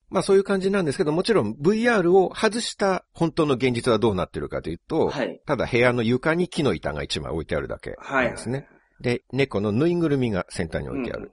[0.09, 5.41] まあそういう感じなんですけど、もちろん VR を外した本当の現実はどうなってるかというと、はい。
[5.45, 8.25] ただ部屋の床に木の板が1枚置いてあるだけはい。
[8.25, 8.67] なんですね。。
[9.01, 11.31] で、猫のぬいぐるみが先端に置いてある。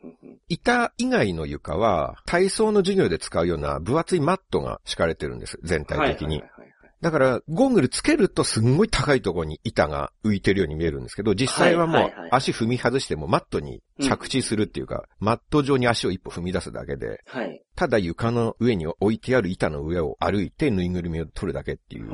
[0.49, 5.59] 板以外の床は、体操の授業で使うような分厚いマットが敷かれてるんです。
[5.63, 6.27] 全体的に。
[6.27, 6.72] はいはいはいはい
[7.03, 17.61] だから、ゴーグルつけるとすんごい高いところに板が浮いてるように見えるんですけど、実際はもうはいはいはい足踏み外してもマットに着地するっていうか、マット上に足を一歩踏み出すだけで、はい。
[17.75, 22.09] ただ床の上に置いてある板の上を歩いてぬいぐるみを取るだけっていう。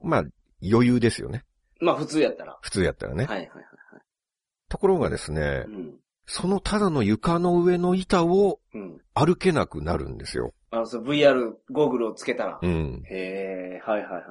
[0.00, 0.24] まあ
[0.62, 1.44] 余裕ですよね。
[1.80, 2.56] まあ普通やったら。
[2.62, 3.24] 普通やったらね。
[3.24, 3.64] はいはいはい
[4.68, 5.94] ところがですねはい。、うん。
[6.24, 9.00] そのただの床の上の板をうん。
[9.14, 10.52] 歩けなくなるんですよ。
[10.70, 12.58] あの、そう、VR ゴーグルをつけたら。
[12.60, 13.02] うん。
[13.10, 14.22] へえ、はいはいはい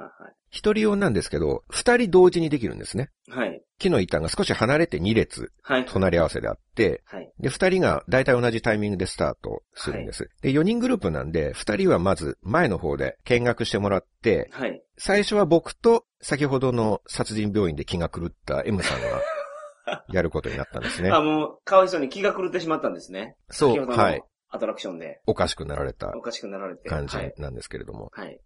[0.50, 3.10] 一人用なんですけど、二人同時にできるんですね。
[3.30, 3.50] はい。
[3.50, 3.62] はい。
[3.80, 5.86] 木の板が少し離れて2列、はい。
[5.86, 7.32] 隣り合わせであって、はい。
[7.40, 10.30] で、二人が大体同じタイミングでスタートするんです。
[10.42, 14.82] で、4人グループなんで、二人はまず前の方で見学してもらって、はい。
[14.98, 21.22] 最初は僕と先ほどの殺人病院で気が狂った M さんが やることになったんですねあ、。
[21.22, 23.36] もう、かわいそうに気が狂ってしまったんですね。
[23.50, 24.24] そう、はい。
[24.50, 25.22] アトラクションで。
[25.26, 26.90] おかしくなられたおかしくなられて。
[26.90, 27.34] 感じはい。
[27.38, 28.10] なんですけれども。
[28.14, 28.40] はい。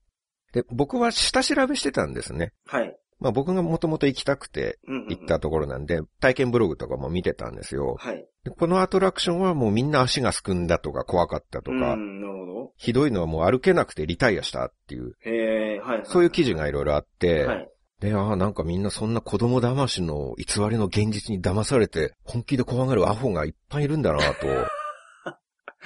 [0.53, 2.53] で、僕は下調べしてたんですね。
[2.65, 2.97] はい。
[3.19, 7.95] まあ僕がもともと行きたくて行ったところなんで、体験ブログとかも見てたんですよ。
[7.99, 8.25] はい。
[8.43, 12.71] でこのアトラクションはもうみんな足がすくんだとか怖かったとか、うん、なるほど。
[12.77, 16.05] ひどいのはもう歩けなくてリタイアしたっていう、へえ、はいはい。
[16.05, 17.69] そういう記事がいろいろあって、はい。
[17.99, 24.47] で、ああ、なんかみんなそんな子供騙しの偽りの現実に騙されて、本気で怖がるアホがいっぱいいるんだなと。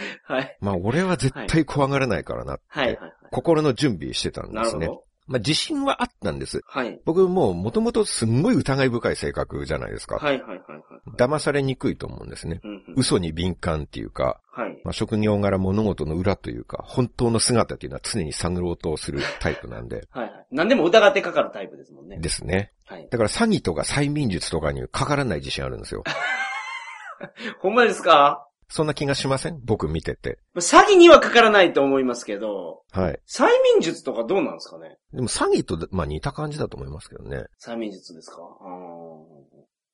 [0.23, 0.57] はい。
[0.61, 2.87] まあ俺は絶対怖がらないからなって、はい。
[2.97, 3.13] はい。
[3.31, 4.89] 心の準備してたんですね。
[5.27, 6.61] まあ自信はあったんです。
[6.67, 6.99] はい。
[7.03, 10.17] 僕もう元々すんごい疑い深い性格じゃないですか。
[10.17, 10.81] はいはいはいはい。
[11.17, 12.61] 騙されにくいと思うんですね。
[12.63, 12.93] うんうん。
[12.97, 14.79] 嘘に敏感っていうか、はい。
[14.83, 20.45] まあ、職業柄物事の裏というか、本当の姿っていうのは常に探ろうとするタイプなんで、 はいはい。
[20.51, 22.19] 何でも疑ってかかるタイプですもんね。
[22.19, 22.71] ですね。
[22.85, 23.07] はい。
[23.09, 26.03] だから詐欺とか催眠術とかにかからない自信あるんですよ。
[27.61, 28.47] ほんまですか？
[28.67, 29.59] そんな気がしません？
[29.63, 30.39] 僕見てて。
[30.55, 33.19] 詐欺にはかからないと思いますけど、はい。
[33.29, 34.97] 催眠術とかどうなんですかね？
[35.13, 37.45] でも詐欺と、まあ似た感じだと思いますけどね。
[37.63, 38.37] 催眠術ですか？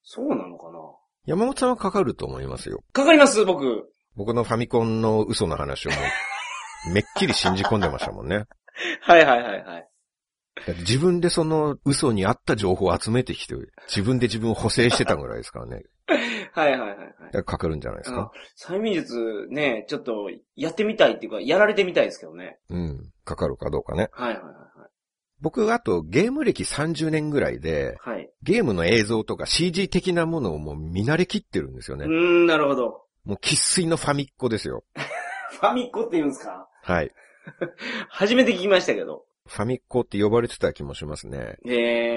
[0.04, 0.80] そうなのかな？
[1.26, 2.84] 山本さんはかかると思いますよ。
[2.94, 3.92] かかります、僕。
[4.16, 5.96] 僕のファミコンの嘘の話をも
[6.90, 8.46] う、 めっきり信じ込んでましたもんね。
[9.02, 9.88] はいはいはいはい。
[10.80, 13.56] 自分でその嘘に合った情報を集めてきて、
[13.88, 15.84] 自分で自分を補正してたぐらいですからね。
[16.54, 16.98] はいはいはいはい。
[16.98, 18.32] だからかかるんじゃないですか？
[18.34, 22.60] あ催眠術ね、ちょっとやってみたいっていうか、やられてみたいですけどね。
[22.70, 23.12] うん。
[23.24, 24.10] かかるかどうかね。
[24.12, 24.54] はいはいはい
[25.44, 28.16] 僕、あと、ゲーム歴30年ぐらいで、はい。
[28.18, 28.30] はい。
[28.44, 32.06] ゲームの映像とか CG 的なものをもう見慣れきってるんですよね。
[32.06, 33.06] うーん、なるほど。
[33.26, 34.84] もう喫水のファミッコですよ。
[35.50, 36.70] ファミコって言うんですか？
[36.84, 37.12] はい。
[38.10, 39.26] 初めて聞きましたけど。
[39.48, 41.58] ファミッコって呼ばれてた気もしますね。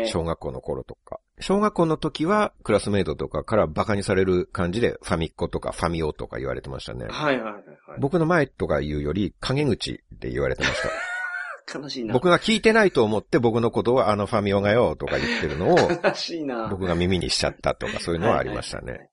[0.07, 1.21] 小学校の頃とか。
[1.41, 7.07] 小学校の時は、クラスメイトとかからバカにされる感じで、ファミッコとかファミオとか言われてましたね。
[7.09, 8.01] はいはいはいはい。
[8.01, 10.91] 僕の前とか言うより、陰口って言われてました。
[11.79, 12.13] 悲しいな。
[12.13, 16.69] 僕が聞いてないと思って僕のことをあのファミオがよとか言ってるのを、 悲しいな。
[16.69, 19.11] 僕が耳にしちゃったとかそういうのはありましたはいはいね。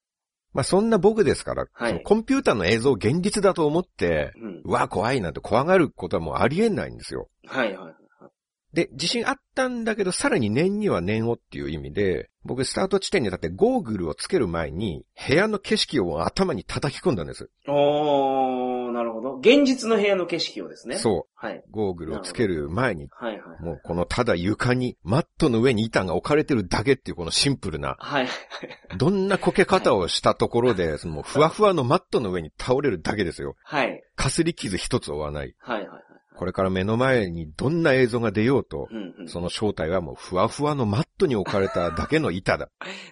[0.53, 4.61] まあそんな僕ですから、はいコンピューターの映像を現実だと思って、うん。
[4.65, 7.29] うわ、怖いなんて怖がることはもうありえないんですよ。
[7.47, 7.95] はいはいはい。
[8.73, 17.49] で、自信あったんだけど、さらに念には念をっていう意味で、僕スタート地点に立ってゴーグルをつける前に、部屋の景色を頭に叩き込んだんです。
[17.67, 19.35] おー、なるほど。
[19.35, 20.95] 現実の部屋の景色をですね。
[20.95, 20.99] う。
[20.99, 21.45] そう。
[21.45, 21.63] はい。
[21.69, 23.63] ゴーグルをつける前に、はいはい。
[23.63, 28.27] もうこのただ床に、マットの上に板が置かれてるだけっていうこのシンプルな、はい。
[28.97, 33.55] どんなこけ方をしたところで、そのふわふわのマットの上に倒れるだけですよ。
[33.63, 34.01] はい。
[34.15, 36.10] かすり傷一つ負わないはいはい。
[36.41, 39.29] これから目の前にどんな映像が出ようと、うんうん。
[39.29, 42.67] その正体はもうふわふわのマットに置かれただけの板だ。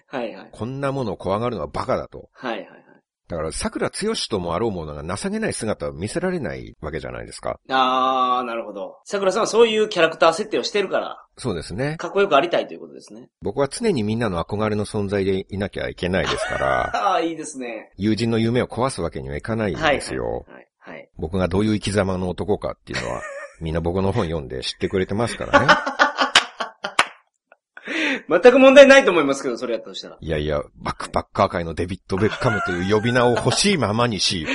[0.08, 0.48] はいはい。
[0.50, 2.28] こんなものを怖がるのはバカだと。
[2.32, 2.84] はいはいはい。
[3.28, 7.60] だから、桜強しともあろうものが情けない姿を見せられないわけじゃないですか。
[7.68, 8.96] あー、なるほど。
[9.04, 11.98] 桜さんはそういうキャラクター設定をしてるから、そうですね。
[11.98, 13.28] かっこよくありたいということですね。
[13.42, 17.92] 僕は常にみんなの憧れの存在でいなきゃいけないですから、 あー、いいですね。
[17.96, 19.94] 友人の夢を壊すわけにはいかないんはい。
[19.94, 20.44] ですよ。
[20.48, 20.54] はい。
[20.54, 20.66] はい。
[21.16, 23.22] 僕がどういう生き様の男かっていうのは、
[23.60, 25.66] みんな僕の本読んで知ってくれてますからね。
[28.28, 30.16] 全く問題ないと思いますけど、それやったとしたら。
[30.20, 34.46] いやいや、バックパッカー界のデビッド・ベッカムという呼び名を欲しいままにし、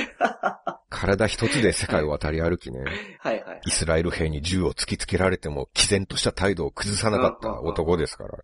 [0.89, 2.85] 体一つで世界を渡り歩きね、
[3.19, 3.61] はいはい。
[3.65, 8.37] イスラエル兵に銃を突きつけられても、毅然とした態度を崩さなかった男ですから。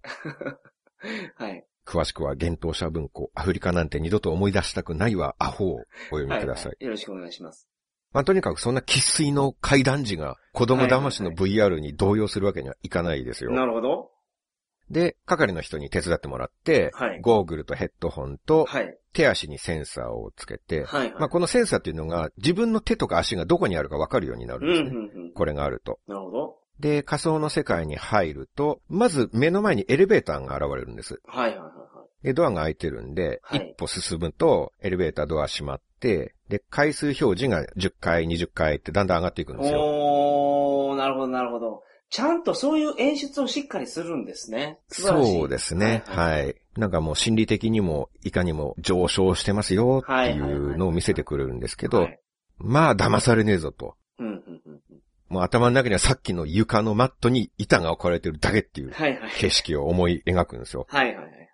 [1.35, 1.65] はい。
[1.85, 5.75] 詳しくは、幻冬者文庫、アフリカなんて二度と思い出したくないわ、アホを
[6.11, 6.71] お読みください。
[6.71, 7.70] はよろしくお願いします。
[8.13, 13.51] まあ、とにかくそんな喫水の怪談時が子供騙しの VR に動揺するわけにはいかないですよ。
[13.51, 14.11] なるほど。
[14.89, 18.97] で、係の人に手伝ってもらって、はいゴーグルとヘッドホンとはい。
[19.13, 21.19] 手足にセンサーをつけて、はいはい。
[21.19, 25.33] まあ、このセンサーっていうのが自分の手とか足がどこにあるかわかるようになるうんん、ですうんね。、うん。
[25.33, 25.99] これがあると。
[26.07, 26.57] なるほど。
[26.79, 31.21] で、仮想の世界に入ると、まず目の前にエレベーターが現れるんです。
[31.25, 32.25] はいはいはいはい。
[32.25, 39.79] で、ドアが開いてるんで、はい一歩進むと、エレベータードア閉まって、で、回数表示が10回、20回ってだんだん上がっていくんですよ。
[39.79, 41.83] おー、なるほどなるほど。
[42.09, 44.79] ちゃんとそういう演出をしっかりするんですね。
[44.89, 46.03] そうですね。
[46.07, 46.11] い。
[46.11, 46.55] はい。
[46.75, 52.19] なんかもう心理的にも、いかにも上昇してますよっていうのを見せてくれるんですけどはい、
[52.57, 53.95] まあ騙されねえぞと。
[54.19, 55.01] うんうんうんうん。
[55.29, 58.91] もう頭の中にはさっきの床のマットに板が置かれてるだけっていう。
[59.39, 60.85] 景色を思い描くんですよ。
[60.89, 61.49] はいはいはいはい。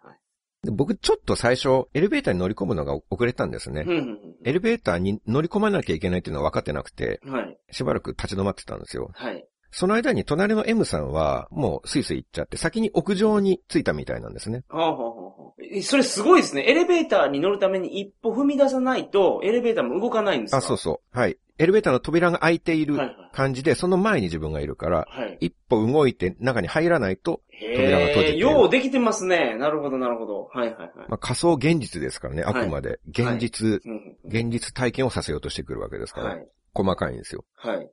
[0.68, 3.92] で僕ちょっと最初、エレベーターに乗り込むのが遅れたんですねうん。
[3.92, 7.34] うんエレベーターに乗り込まなきゃいけないっていうのは分かってなくて、うん。
[7.34, 7.58] はい。
[7.72, 9.10] しばらく立ち止まってたんですよ。
[9.14, 9.46] はい。
[9.72, 14.64] その間に隣の M さんはもうスイスイ行っちゃって先に屋上に着いたみたいなんですね。
[14.70, 16.64] はあはあはあはあえそれすごいですね。
[16.70, 20.58] エレベーターに乗るために一歩踏み出さないと、エレベーターも動かないんですか？
[20.58, 21.18] あ、そうそう。
[21.18, 21.38] はい。
[21.60, 22.98] エレベーターの扉が開いている
[23.34, 25.38] 感じで、その前に自分がいるから、はい。
[25.48, 27.42] 一歩動いて中に入らないと、
[27.76, 29.56] 扉が閉じてるようできてますね。
[29.58, 30.44] なるほどなるほど。
[30.54, 30.92] はいはいはい。
[31.10, 33.00] まあ、仮想現実ですからね、あくまで。
[33.10, 33.82] 現実、
[34.26, 36.48] 現実体験をさせようとしてくるわけですから、はい。
[36.74, 37.44] 細かいんですよ。
[37.56, 37.90] はい。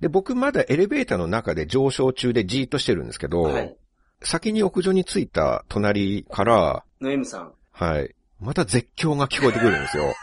[0.00, 3.76] で、僕まだエレベーターの中で上昇中でじーっとしてるんですけど、はい。
[4.22, 7.52] 先に屋上に着いた隣から、の M さん。
[7.70, 10.14] はい、また絶叫が聞こえてくるんですよ。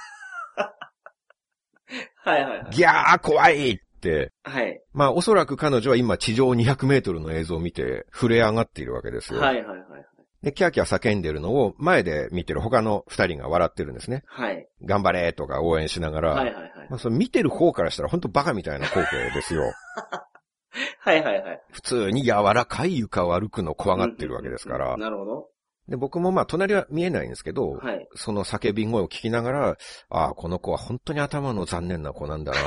[2.24, 2.72] はいはいはい。
[2.72, 4.32] ギャー怖いって。
[4.44, 4.82] はい。
[4.94, 9.40] まあおそらく彼女は今地上200メートルの映像を見て震え上がっているわけですよ。
[9.40, 10.06] はいはいはい。
[10.44, 14.24] で、キャーキャー叫んでるのを前で見てる他の二人が笑ってるんですね。
[14.26, 14.68] はい。
[14.84, 16.30] 頑張れとか応援しながら。
[16.32, 16.72] はいはいはい。
[16.90, 19.62] まあ、その見てる方からしたら本当バカみたいな光景ですよ。
[21.00, 21.62] はいはいはい。
[21.72, 24.98] 普通に柔らかい床を歩くのを怖がってるわけですから。
[24.98, 25.50] なるほど。
[25.88, 28.08] で、僕もまあ隣は見えないんですけど、はい。
[28.16, 29.78] その叫び声を聞きながら、
[30.10, 32.66] ああ、この子は本当に頭の残念な子なんだなと。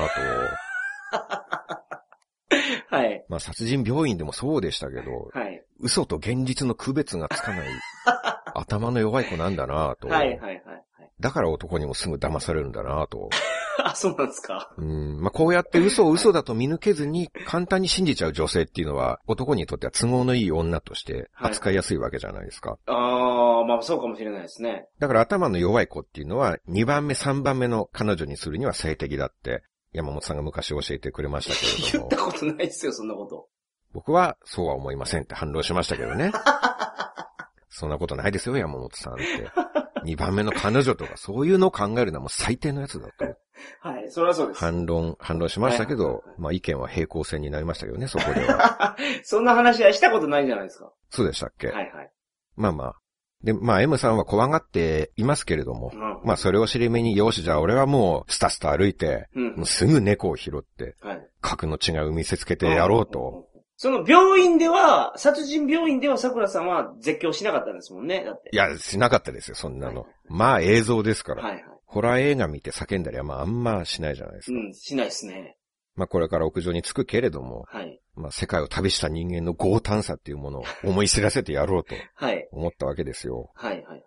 [2.96, 3.24] はい。
[3.28, 5.64] まあ殺人病院でもそうでしたけど、はい。
[5.80, 7.68] 嘘と現実の区別がつかない
[8.54, 10.08] 頭の弱い子なんだなと。
[10.08, 10.84] はいはいはいはい。
[11.24, 13.30] だから男にもすぐ騙されるんだなと。
[13.82, 14.70] あ、そうなんですか。
[14.76, 15.22] うん。
[15.22, 22.76] まあ、こうやって嘘を嘘だと見抜けずに簡単に信じちゃう女性っていうのは男にとっては都合のいい女として扱いやすいわけじゃないですか。
[22.84, 24.86] ああ、まあそうかもしれないですね。
[24.98, 29.62] だから頭の弱い子っていうのは2番目3番目の彼女にするには性的だって
[29.94, 32.30] 山本さんが昔教えてくれましたけれども 言った。
[32.32, 33.48] ことないですよ、そんなこと。
[33.94, 36.32] 僕はそうは思いませんって反論しましたけどね。
[37.70, 39.24] そんなことないですよ、山本さんって。
[40.04, 43.24] 2番目の彼女とかそういうのを考えるのはもう最低のやつだと。
[43.80, 44.60] はい、それはそうです。
[44.60, 48.96] 反論、反論しましたけどまあ意見は平行線になりましたけどね、そこでは。
[49.22, 50.92] そんな話はしたことないじゃないですか？
[51.10, 52.10] そうでしたっけ、はいはい。
[52.56, 52.94] まあまあ。
[53.42, 61.28] で、まあ M さんは怖がっていますけれども、うんまあそれを尻目に、よし、じゃあ俺はもうスタスタ歩いて、うんもうすぐ猫を拾って、はい。
[61.42, 63.46] 格の違いを見せつけてやろうと。。
[63.76, 68.50] その病院では、殺人病院では桜さんは絶叫しなかったんですもんね、だって。
[68.52, 70.12] いや、しなかったですよ、そんなのはい。
[70.28, 71.42] まあ映像ですから。
[71.42, 71.64] はいはい。
[71.84, 74.58] ホラー映画見て叫んだりはまああんましないじゃないですか。
[74.58, 75.56] うん、しないですね。
[75.94, 78.00] まあこれから屋上に着くけれども、はい。
[78.16, 82.48] まあ世界を旅した人間の強胆さっていうものを思い知らせてやろうと はい。
[82.52, 83.50] 思ったわけですよ。
[83.54, 83.84] はい。
[83.84, 84.04] はい。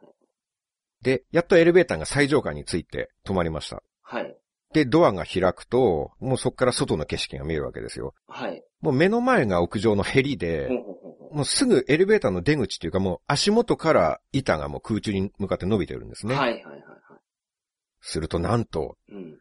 [1.02, 3.84] で、やっとエレベーターが最上階に着いて止まりました。
[4.02, 4.38] はい。
[4.74, 8.14] で、ドアが開くと、もうそこから外の景色が見えるわけですよ。
[8.28, 8.64] はい。
[8.82, 10.70] もう目の前が屋上のヘリで
[11.32, 16.36] もうすぐエレベーターの出口っていうかもう足元から板がもう空中に向かって伸びてるんですね。
[16.36, 16.54] はい。
[16.54, 16.64] はい。
[16.64, 16.74] はい。
[16.74, 16.82] はい。
[18.02, 19.40] するとなんと、うん。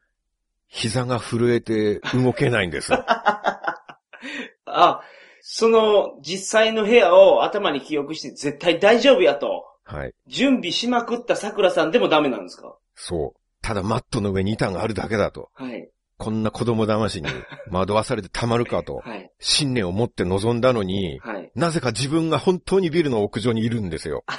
[0.68, 2.92] 膝が震えて動けないんです。
[4.64, 5.00] あ、
[5.40, 10.12] その、実際の部屋を頭に記憶して絶対大丈夫やと、はい。
[10.26, 12.76] 準備しまくった桜さんでもダメなんですか？
[12.96, 13.40] そう。
[13.62, 15.50] ただマットの上に板があるだけだと。
[15.54, 15.88] はい。
[16.18, 17.28] こんな子供騙しに
[17.70, 18.96] 惑わされてたまるかと。
[18.96, 19.30] はい。
[19.38, 21.50] 信念を持って臨んだのに、はい。
[21.54, 24.24] なぜか自分が本当にビルの屋上にいるんですよ。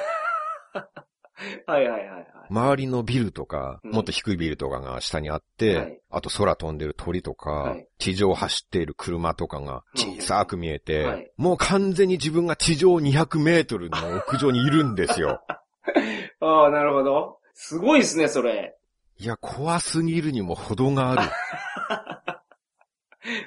[1.67, 2.27] はいはいはいはい。
[2.49, 15.41] 周りのビルとか、うんもっと低いビルとかが下にあって、はいあと空飛んでる鳥とか、はい地上を走っている車とかが小さく見えて、はいもう完全に自分が地上200メートルの屋上にいるんですよ。
[16.39, 17.39] ああ、なるほど。
[17.53, 18.76] すごいですね、それ。
[19.19, 21.21] いや、怖すぎるにも程がある。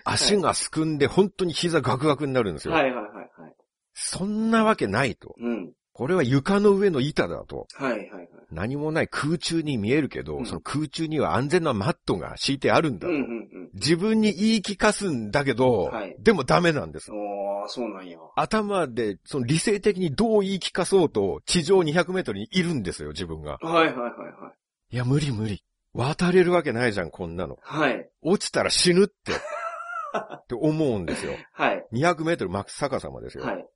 [0.04, 2.74] 足がすくんで本当に膝ガクガクになるんですよ。
[2.74, 3.54] はいはいはいはい。
[3.94, 5.34] そんなわけないと。
[5.38, 5.72] うん。
[5.92, 7.66] これは床の上の板だと。
[7.74, 8.28] はいはいはい。
[8.50, 13.12] 何もない空中に見えるけど、うんその空中には安全なマットが敷いてあるんだと。
[13.12, 13.70] うんうんうん。
[13.74, 17.10] 自分に言い聞かすんだけど、はいでもダメなんです。
[17.12, 18.18] おー、そうなんや。
[18.36, 23.58] 頭で、その理性的にどう言い聞かそうと、地上200メートルにいるんですよ、自分が。
[23.60, 24.54] はいはいはいはい。
[24.90, 25.64] いや、無理無理。
[25.92, 27.58] 渡れるわけないじゃん、こんなの。
[27.62, 28.08] はい。
[28.22, 29.32] 落ちたら死ぬって。
[30.34, 31.32] って思うんですよ。
[31.52, 31.86] はい。
[31.92, 33.44] 200メートル真っ逆さまですよ。
[33.44, 33.66] はい。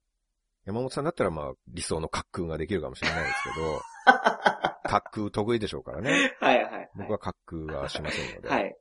[0.64, 3.81] 山本さんだったらまあ理想の滑空ができるかもしれないですけど、
[4.85, 6.37] 滑空得意でしょうからね。
[6.40, 6.90] はいはい。
[6.96, 8.48] 僕は滑空はしませんので。
[8.48, 8.77] はい。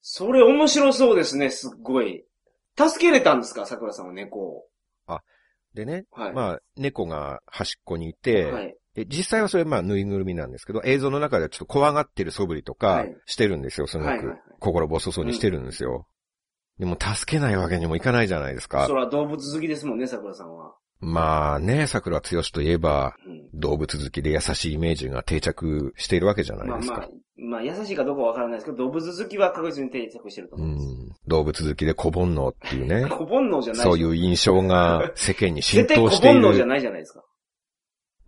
[0.00, 2.24] それ面白そうですね、すっごい。
[2.76, 4.66] 助けれたんですか、桜さんは猫を。
[5.74, 6.32] でね、はい。
[6.32, 8.76] まあ猫が端っこにいて、はい。
[8.94, 14.36] で実際はそれまあぬいぐるみなんですけど、映像の中ではちょっと怖がってる素振りとかはいしてるんですよ、すごくはいはいはい。
[14.60, 16.06] 心細そうにしてるんですよ。
[16.78, 18.94] でも助けないわけにもいかないじゃないですかそ。
[18.94, 20.74] ら動物好きですもんね、桜さんは。
[21.00, 23.60] まあね、桜剛といえば、うん。
[23.60, 26.98] 動物好きで優しいイメージが定着しているわけじゃないですか。
[26.98, 30.86] まあまあ、まあ優しいかどうかわからないですけど、動物好きは確実に定着してるとう思います。
[30.86, 36.66] ん、動物好きで小煩悩っていうね、 小煩悩じゃないそういう印象が世間に浸絶対小透してい煩悩じゃる。
[36.68, 37.24] ないじゃないですか。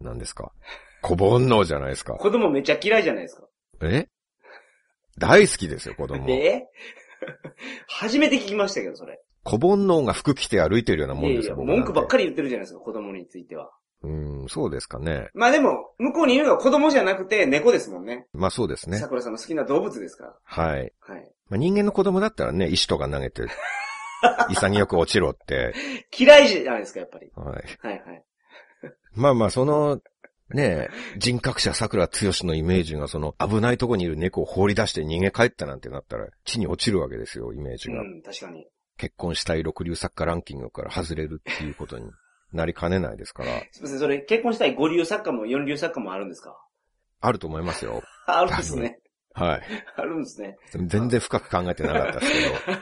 [0.05, 0.53] なんですか？
[1.03, 2.15] 小煩悩じゃないですか。
[2.15, 3.47] 子供めっちゃ嫌いじゃないですか。
[3.83, 4.09] え？
[5.19, 6.29] 大好きですよ、子供。
[6.31, 6.65] え
[7.87, 9.21] 初めて聞きましたけど、それ。
[9.45, 13.71] 小煩悩が服着て歩いてるようなもんですよ、いやいや、文句ばっかり言ってるじゃないですか、子供については。
[14.03, 14.09] う
[14.45, 15.29] ん、そうですかね。
[15.35, 18.27] まあでも、向こうにいるのは子供じゃなくて猫ですもんね。
[18.33, 18.99] まあそうですね。
[18.99, 20.35] 桜さんの好きな動物ですから。
[20.43, 20.93] はい。
[21.01, 21.33] はい。
[21.49, 23.43] まあ、人間の子供だったらね、石とか投げて、
[24.51, 25.75] 潔く落ちろって。
[26.19, 27.31] 嫌いじゃないですか、やっぱり。
[27.35, 27.65] はい。
[27.81, 28.25] はいはい。
[29.15, 30.01] まあまあ、その、
[30.51, 32.13] ねえ、人格者桜剛
[32.47, 38.01] のイメージがその危ないとこにいる猫を放り出して逃げ帰ったなんてなったら地に落ちるわけですよ、イメージが。
[38.01, 38.67] うん、確かに。
[38.97, 42.11] 結婚したい六流作家ランキングから外れるっていうことに
[42.53, 46.57] なりかねないですから、すみません、それ結婚したい五流作家も四流作家もあるんですか？
[47.21, 48.03] あると思いますよ。
[48.27, 49.01] あるんですね。
[49.33, 49.63] はい。
[49.97, 50.57] あるんですね。
[50.87, 52.39] 全然深く考えてなかったですけ
[52.71, 52.73] ど。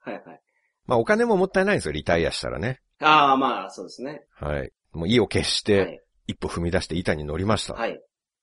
[0.00, 0.40] はいはい。
[0.86, 2.80] まあお金ももったいないんですよ、リタイアしたらね。
[3.00, 4.24] ああ、まあ、そうですね。
[4.34, 4.72] はい。
[4.92, 6.32] もう意を決しはて、い。
[6.32, 7.74] 一歩踏み出して板に乗りました。
[7.74, 8.00] はい。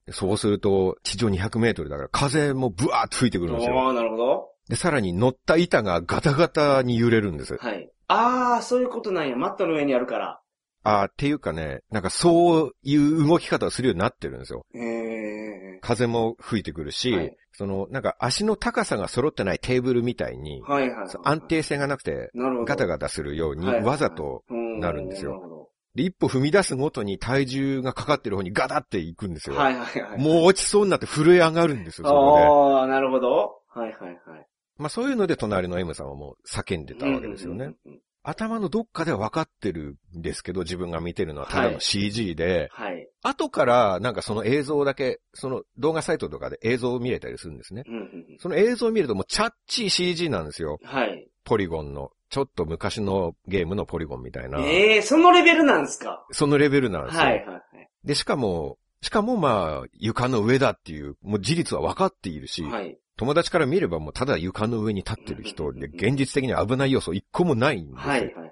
[0.09, 3.79] そうすると、地上200メートルだから風もブワーッと吹いてくるんですよ。
[3.79, 4.49] ああ、なるほど。
[4.67, 7.57] で、さらに乗った板がガタガタに揺れるんです。
[7.57, 7.89] はい。
[8.07, 9.35] ああ、そういうことなんや。
[9.35, 10.41] マットの上にあるから。
[10.83, 14.65] あーっていうかね、なんかそういう動き方をするようになってるんですよ。
[14.73, 15.79] へえ。
[15.81, 21.09] 風も吹いてくるし、はいその、なんか足の高さが揃ってないテーブルみたいに、はいはいはい。
[21.09, 22.31] そう安定性がなくて。
[22.65, 29.55] ガタガタするように、はいはいはいわざと、ななるんですよなるほで一歩踏み出すごとに体重がかかってる方にガタっていくんですど。
[29.55, 29.61] よ。
[29.61, 30.21] はいはいはい。
[30.21, 32.43] もう落ちそうになって震え上がるんですよ、そこで。
[32.45, 33.59] ああ、なるほど。
[33.73, 34.47] はいはいはい。
[34.77, 37.65] まあそういうので隣の M さんはもう叫んでたわけですよね。
[37.65, 38.01] うんうんうんうん。
[38.23, 43.07] 頭のどっかでは分かってるんですけど、自分が見てるのはただのはい CG で、はい。
[43.23, 47.83] 後からなんかその映像だけ、その動画サイトとかで映像を見れたりするんですね。
[47.87, 48.37] うんうんうん。
[48.39, 50.79] その映像を見るともうチャッチー CG なんですよ。
[50.83, 51.27] はい。
[51.43, 52.11] ポリゴンの。
[52.29, 54.59] ちょっと昔のゲームのポリゴンみたいな。
[54.61, 56.25] ええそのレベルなんですか？
[56.31, 57.23] そのレベルなんですよ。
[57.23, 57.61] はいはいはい。
[58.05, 62.97] で、しかも、しかもまあ、床の上だっていう、もう事実は分かっているし、はい。
[63.21, 68.11] 友達から見ればもうただ床の上に立ってる人で、現実的に危ない要素一個もないんですよ。
[68.13, 68.51] はいはいはい。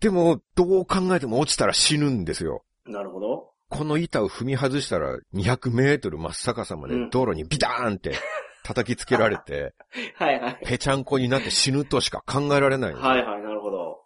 [0.00, 2.64] でも、どう考えても落ちたら死ぬんですよ。
[2.86, 3.52] なるほど。
[3.68, 8.16] この板を踏み外したら200メートル真っ逆さまでうん道路にビターンって
[8.64, 9.76] 叩きつけられて、
[10.18, 10.58] はいはい。
[10.64, 12.94] ぺちゃんこになって死ぬとしか考えられない。
[12.94, 14.00] はいはい、なるほど。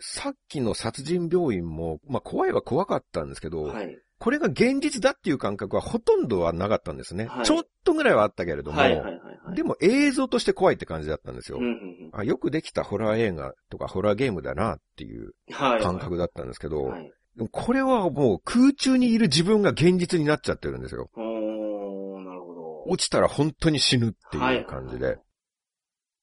[0.00, 3.98] さっきの殺人病院も、まあ怖いは怖かったんですけど、はい。
[4.18, 7.26] これが現実だっていう感覚はほとんどはなかったんですね。
[7.26, 9.54] はいちょっとぐらいはあったけれども、はいはいはいはい。
[9.54, 11.58] でも映像として怖いって感じだったんですよ。
[11.58, 15.82] うんうんうん、あよくできたホラー映画とかホラーゲームだなっていうはい。
[15.82, 17.12] 感覚だったんですけど、はい。
[17.36, 21.10] でもこれはもう空中にいる自分が現実になっちゃってるんですよ。
[21.16, 22.84] なるほど。
[22.86, 25.18] 落ちたら本当に死ぬってはいいう感じで。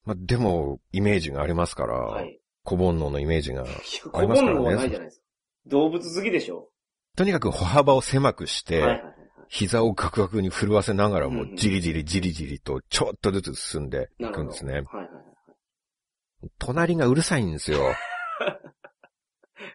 [0.06, 2.40] まあ、でも、イメージがありますから、はい。
[2.64, 3.62] 小煩悩のイメージが。
[3.62, 5.26] あ小りますからね煩悩はないじゃないですか。
[5.68, 6.70] 動物好きでしょ。
[7.16, 9.02] とにかく歩幅を狭くして。
[9.50, 14.26] 膝をガクガクに震わせながらもじりじりじりじりとちょっとずつ進んでい。
[14.26, 14.82] くんですね。
[16.58, 17.84] 隣がうるさいんですよ。
[17.84, 17.96] はい。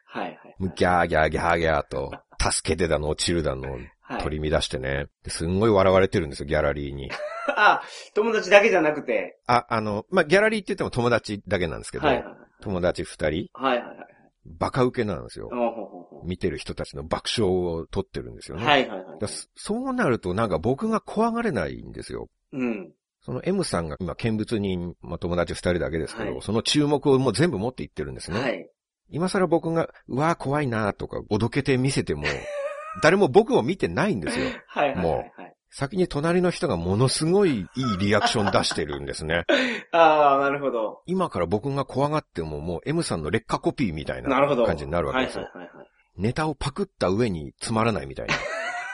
[0.04, 0.72] はいはい。
[0.74, 2.10] ギャーギャーギャーギャーと、
[2.40, 4.22] 助けてだの、落ちるだの、はい。
[4.22, 5.06] 取り乱してね。
[5.22, 7.10] ですんごい笑われてるんですよ、ギャラリーに。
[7.54, 7.82] あ、
[8.14, 9.38] 友達だけじゃなくて？
[9.46, 12.36] あ、あの、まあ、ギャラリーって言っても友達だけなんですけど、はいはいはい。
[12.62, 13.96] 友達二人、はいはいはい。
[14.44, 15.54] バカ受けなんですよお。
[15.54, 18.64] ほほほ見てる人たちの爆笑を取ってるんですよね。
[18.64, 19.28] はいはいはいだ。
[19.28, 22.28] そそうなるとなんか僕が怖がれないんですよ。
[22.52, 22.92] うん。
[23.20, 28.40] その M さんが今見物人、まあ、友達二人だけですけど、はいその注目をもう全部持っていってるんですね。
[28.40, 28.70] はい。
[29.10, 32.24] 今更僕が、うわー怖いなーとか、おどけて見せても、
[33.02, 34.46] 誰も僕を見てないんですよ。
[34.66, 35.54] はいはいはいもはい。
[35.70, 39.44] 先に隣の人がものすごいいいリアクション出してるんですね。
[39.92, 41.02] ああ、なるほど。
[41.06, 44.64] 今から僕が怖がってももう M さんの劣化コピーみたいななるほど。
[44.64, 45.44] 感じになるわけですよ。
[45.44, 45.88] はいはいはいはい。
[46.18, 48.28] ネタをパクった上につまらないみたい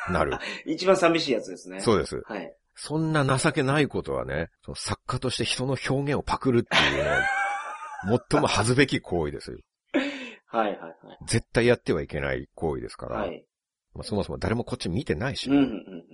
[0.09, 0.39] になる。
[0.67, 1.81] 一番寂しいやつですね。
[1.81, 2.23] そうです。
[2.27, 2.55] はい。
[2.77, 9.59] そんな情けないことはね、その作家として人の表現をパクるっていうのは、最も恥ずべき行為ですよ。
[10.47, 10.97] はいはいはい。
[11.27, 13.21] 絶対やってはいけない行為ですから。
[13.21, 13.45] はい。
[13.95, 16.05] まあ、そもそも誰もこっち見てないし、うんうんうん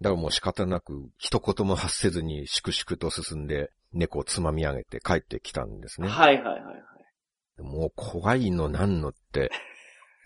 [0.00, 6.06] だからもう仕方なく、一言も発せずに粛々と進んで、猫をつまみ上げて帰ってきたんですうん。
[6.06, 6.10] ね。
[6.10, 7.62] はいはいはいはい。
[7.62, 9.52] もう怖いのなんのって、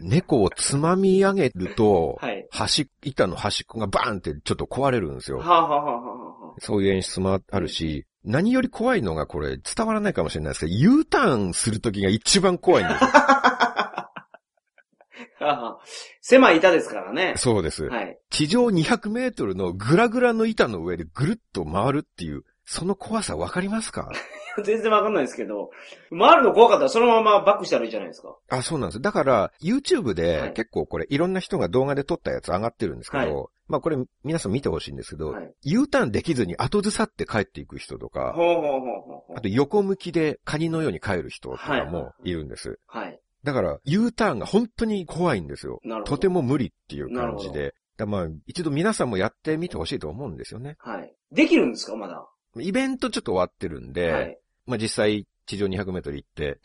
[0.00, 2.46] 猫をつまみ上げると、はい。
[2.50, 5.44] 端、板の端っこがバーンってちょっと壊れるんですよは。
[5.44, 13.10] あ、はあはあはあはそういう演出もあるし、何より怖いのがこれ伝わらないかもしれないですけど、U ターンするときが一番怖いんですよ。
[15.38, 15.78] あ、はあ
[16.20, 17.34] 狭い板ですからね。
[17.36, 17.84] そうです。
[17.84, 18.18] はい。
[18.30, 24.10] 地上200メートルのグラグラの板の上でぐるっと回るっていう、その怖さわかりますか？
[24.64, 25.70] 全然わかんないですけど、
[26.10, 28.36] 回るの怖かったらそのままバックしたらいいじゃないですか。
[28.48, 29.00] あ、そうなんです。
[29.00, 42.78] だから、YouTube はでい結構これいろんな人が動画で撮ったやつ上がってるんですけど、はまあこれ皆さん見てほしいんですけど、はい U ターンできずに後ずさって帰っていく人とか、ほうほうほうほうほうあと横向きでカニのように帰る人とかはいもいるんです。
[42.86, 43.20] はい。
[43.44, 45.80] だから、U ターンが本当に怖いんですよ。
[45.84, 46.16] なるほど。
[46.16, 47.74] とても無理っていう感じなで。
[47.96, 50.76] だまあ、一度皆さんもやってみてほしいと思うんですよね。
[50.80, 51.14] はい。
[51.32, 51.96] できるんですか？
[51.96, 52.28] まだ。
[52.58, 54.38] イベントちょっと終わってるんで、はい。
[54.66, 56.58] まあ実際地上200メートル行って、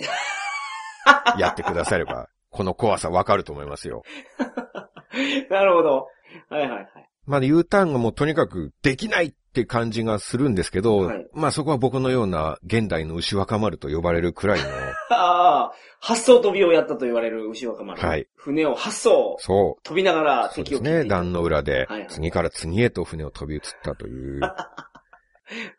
[1.37, 4.03] やってくだされば、この怖さわかると思いますよ。
[5.49, 6.07] なるほど。
[6.49, 6.87] はいはいはい。
[7.25, 14.65] まあ U ターンがもうとにかくできないって感じがするんですけど、はいまあそこは僕のような現代の牛若丸と呼ばれるくらいの、
[15.11, 18.01] ああ、発想飛びをやったと言われる牛若丸。
[18.01, 18.27] はい。
[18.35, 24.39] 船を発想、そ飛びながらう、そう敵ですね、を切っていく段の裏ではいはい、次から次へと船を飛び移ったという、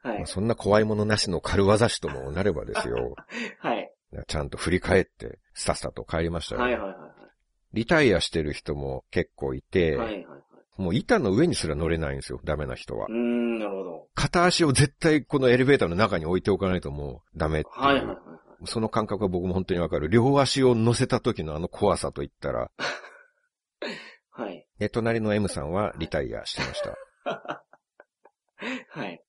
[0.03, 0.19] はい。
[0.19, 3.15] まあそんな怖いものなしの軽業師ともなればですよ、
[3.61, 3.91] はい。
[4.27, 6.61] ちゃんと振り返って、スタスタと帰りましたよ。
[6.61, 7.13] はいはいはい
[7.75, 10.07] リタイアしてる人も結構いて、はい。
[10.07, 10.83] はいはいはい。
[10.83, 13.15] もう板の上にすら乗れないんですよ、ダメな人はうー。
[13.15, 14.09] ん、なるほど。
[14.15, 17.81] 片足を絶対このエレベーターの中に置いておかないともうダメっていう。
[17.81, 18.67] はいはいはいはい。
[18.67, 20.09] その感覚は僕も本当にわかる。
[20.09, 22.71] 両足を乗せた時のあの怖さと言ったら、
[24.31, 24.67] はい。
[24.79, 26.97] で、隣の M さんはリタイアしてました。
[28.89, 29.23] はい。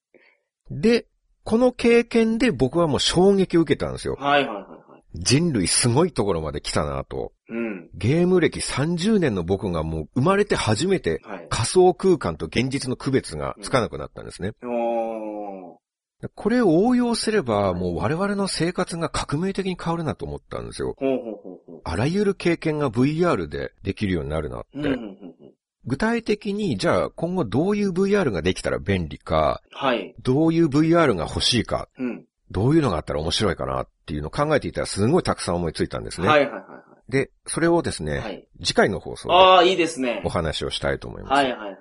[0.82, 1.08] で、
[1.44, 4.16] この経験で僕はもう衝撃を受けたんですよ。
[4.20, 5.04] はいはいはいはい。
[5.16, 7.34] 人類すごいところまで来たなと。
[7.50, 7.90] うん。
[7.94, 11.48] ゲーム歴30年の僕がもう生まれて初めてはい。
[11.50, 14.54] 仮想空間と現実の区別がつかなくなったんですね。
[14.64, 16.30] おー。
[16.36, 20.96] これを応用すればもう我々の生活が革命的に変わるなと思ったんですよ。
[20.98, 21.82] ほうほうほうほう。
[21.84, 24.68] あらゆる経験が VR でできるようになるなって。
[24.76, 25.54] うんうんうんうん。
[25.86, 30.16] 具体的に、じゃあ今後どういう VR ができたら便利か、はい。
[30.22, 32.26] どういう VR が欲しいか、うん。
[32.52, 36.28] どういうのがあったら面白いかなっていうのを考えていたらすごいたくさん思いついたんですね。
[36.28, 38.20] はいはいはいはで、それをですね、い。
[38.20, 38.48] はい。
[38.64, 40.30] 次回の放送でああ、いいですねお。
[40.30, 41.34] 話をしたいと思います。
[41.34, 41.80] はいはいはいはい。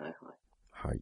[0.70, 1.00] はい。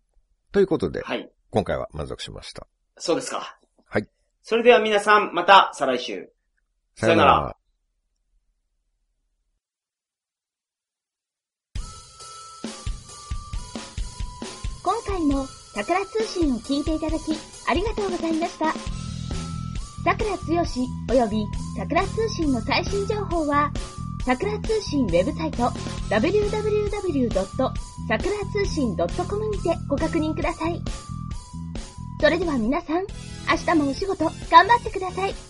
[0.52, 1.30] ということで、はい。
[1.50, 2.66] 今回は満足しました。
[2.98, 3.58] そうですか。
[3.86, 4.06] はい。
[4.42, 6.28] それでは皆さん、また再来週。
[6.96, 7.56] さよなら。
[15.20, 17.36] 回も桜通信を聞いていただき、
[17.68, 18.72] ありがとうございました。
[20.04, 21.44] 桜つよし及び
[21.76, 23.70] 桜通信の最新情報は、
[24.24, 25.64] 桜通信ウェブサイト
[26.08, 27.72] www.
[28.08, 30.80] 桜通信 .com にてご確認ください。
[32.20, 33.04] それでは皆さん、
[33.48, 35.49] 明日もお仕事頑張ってください。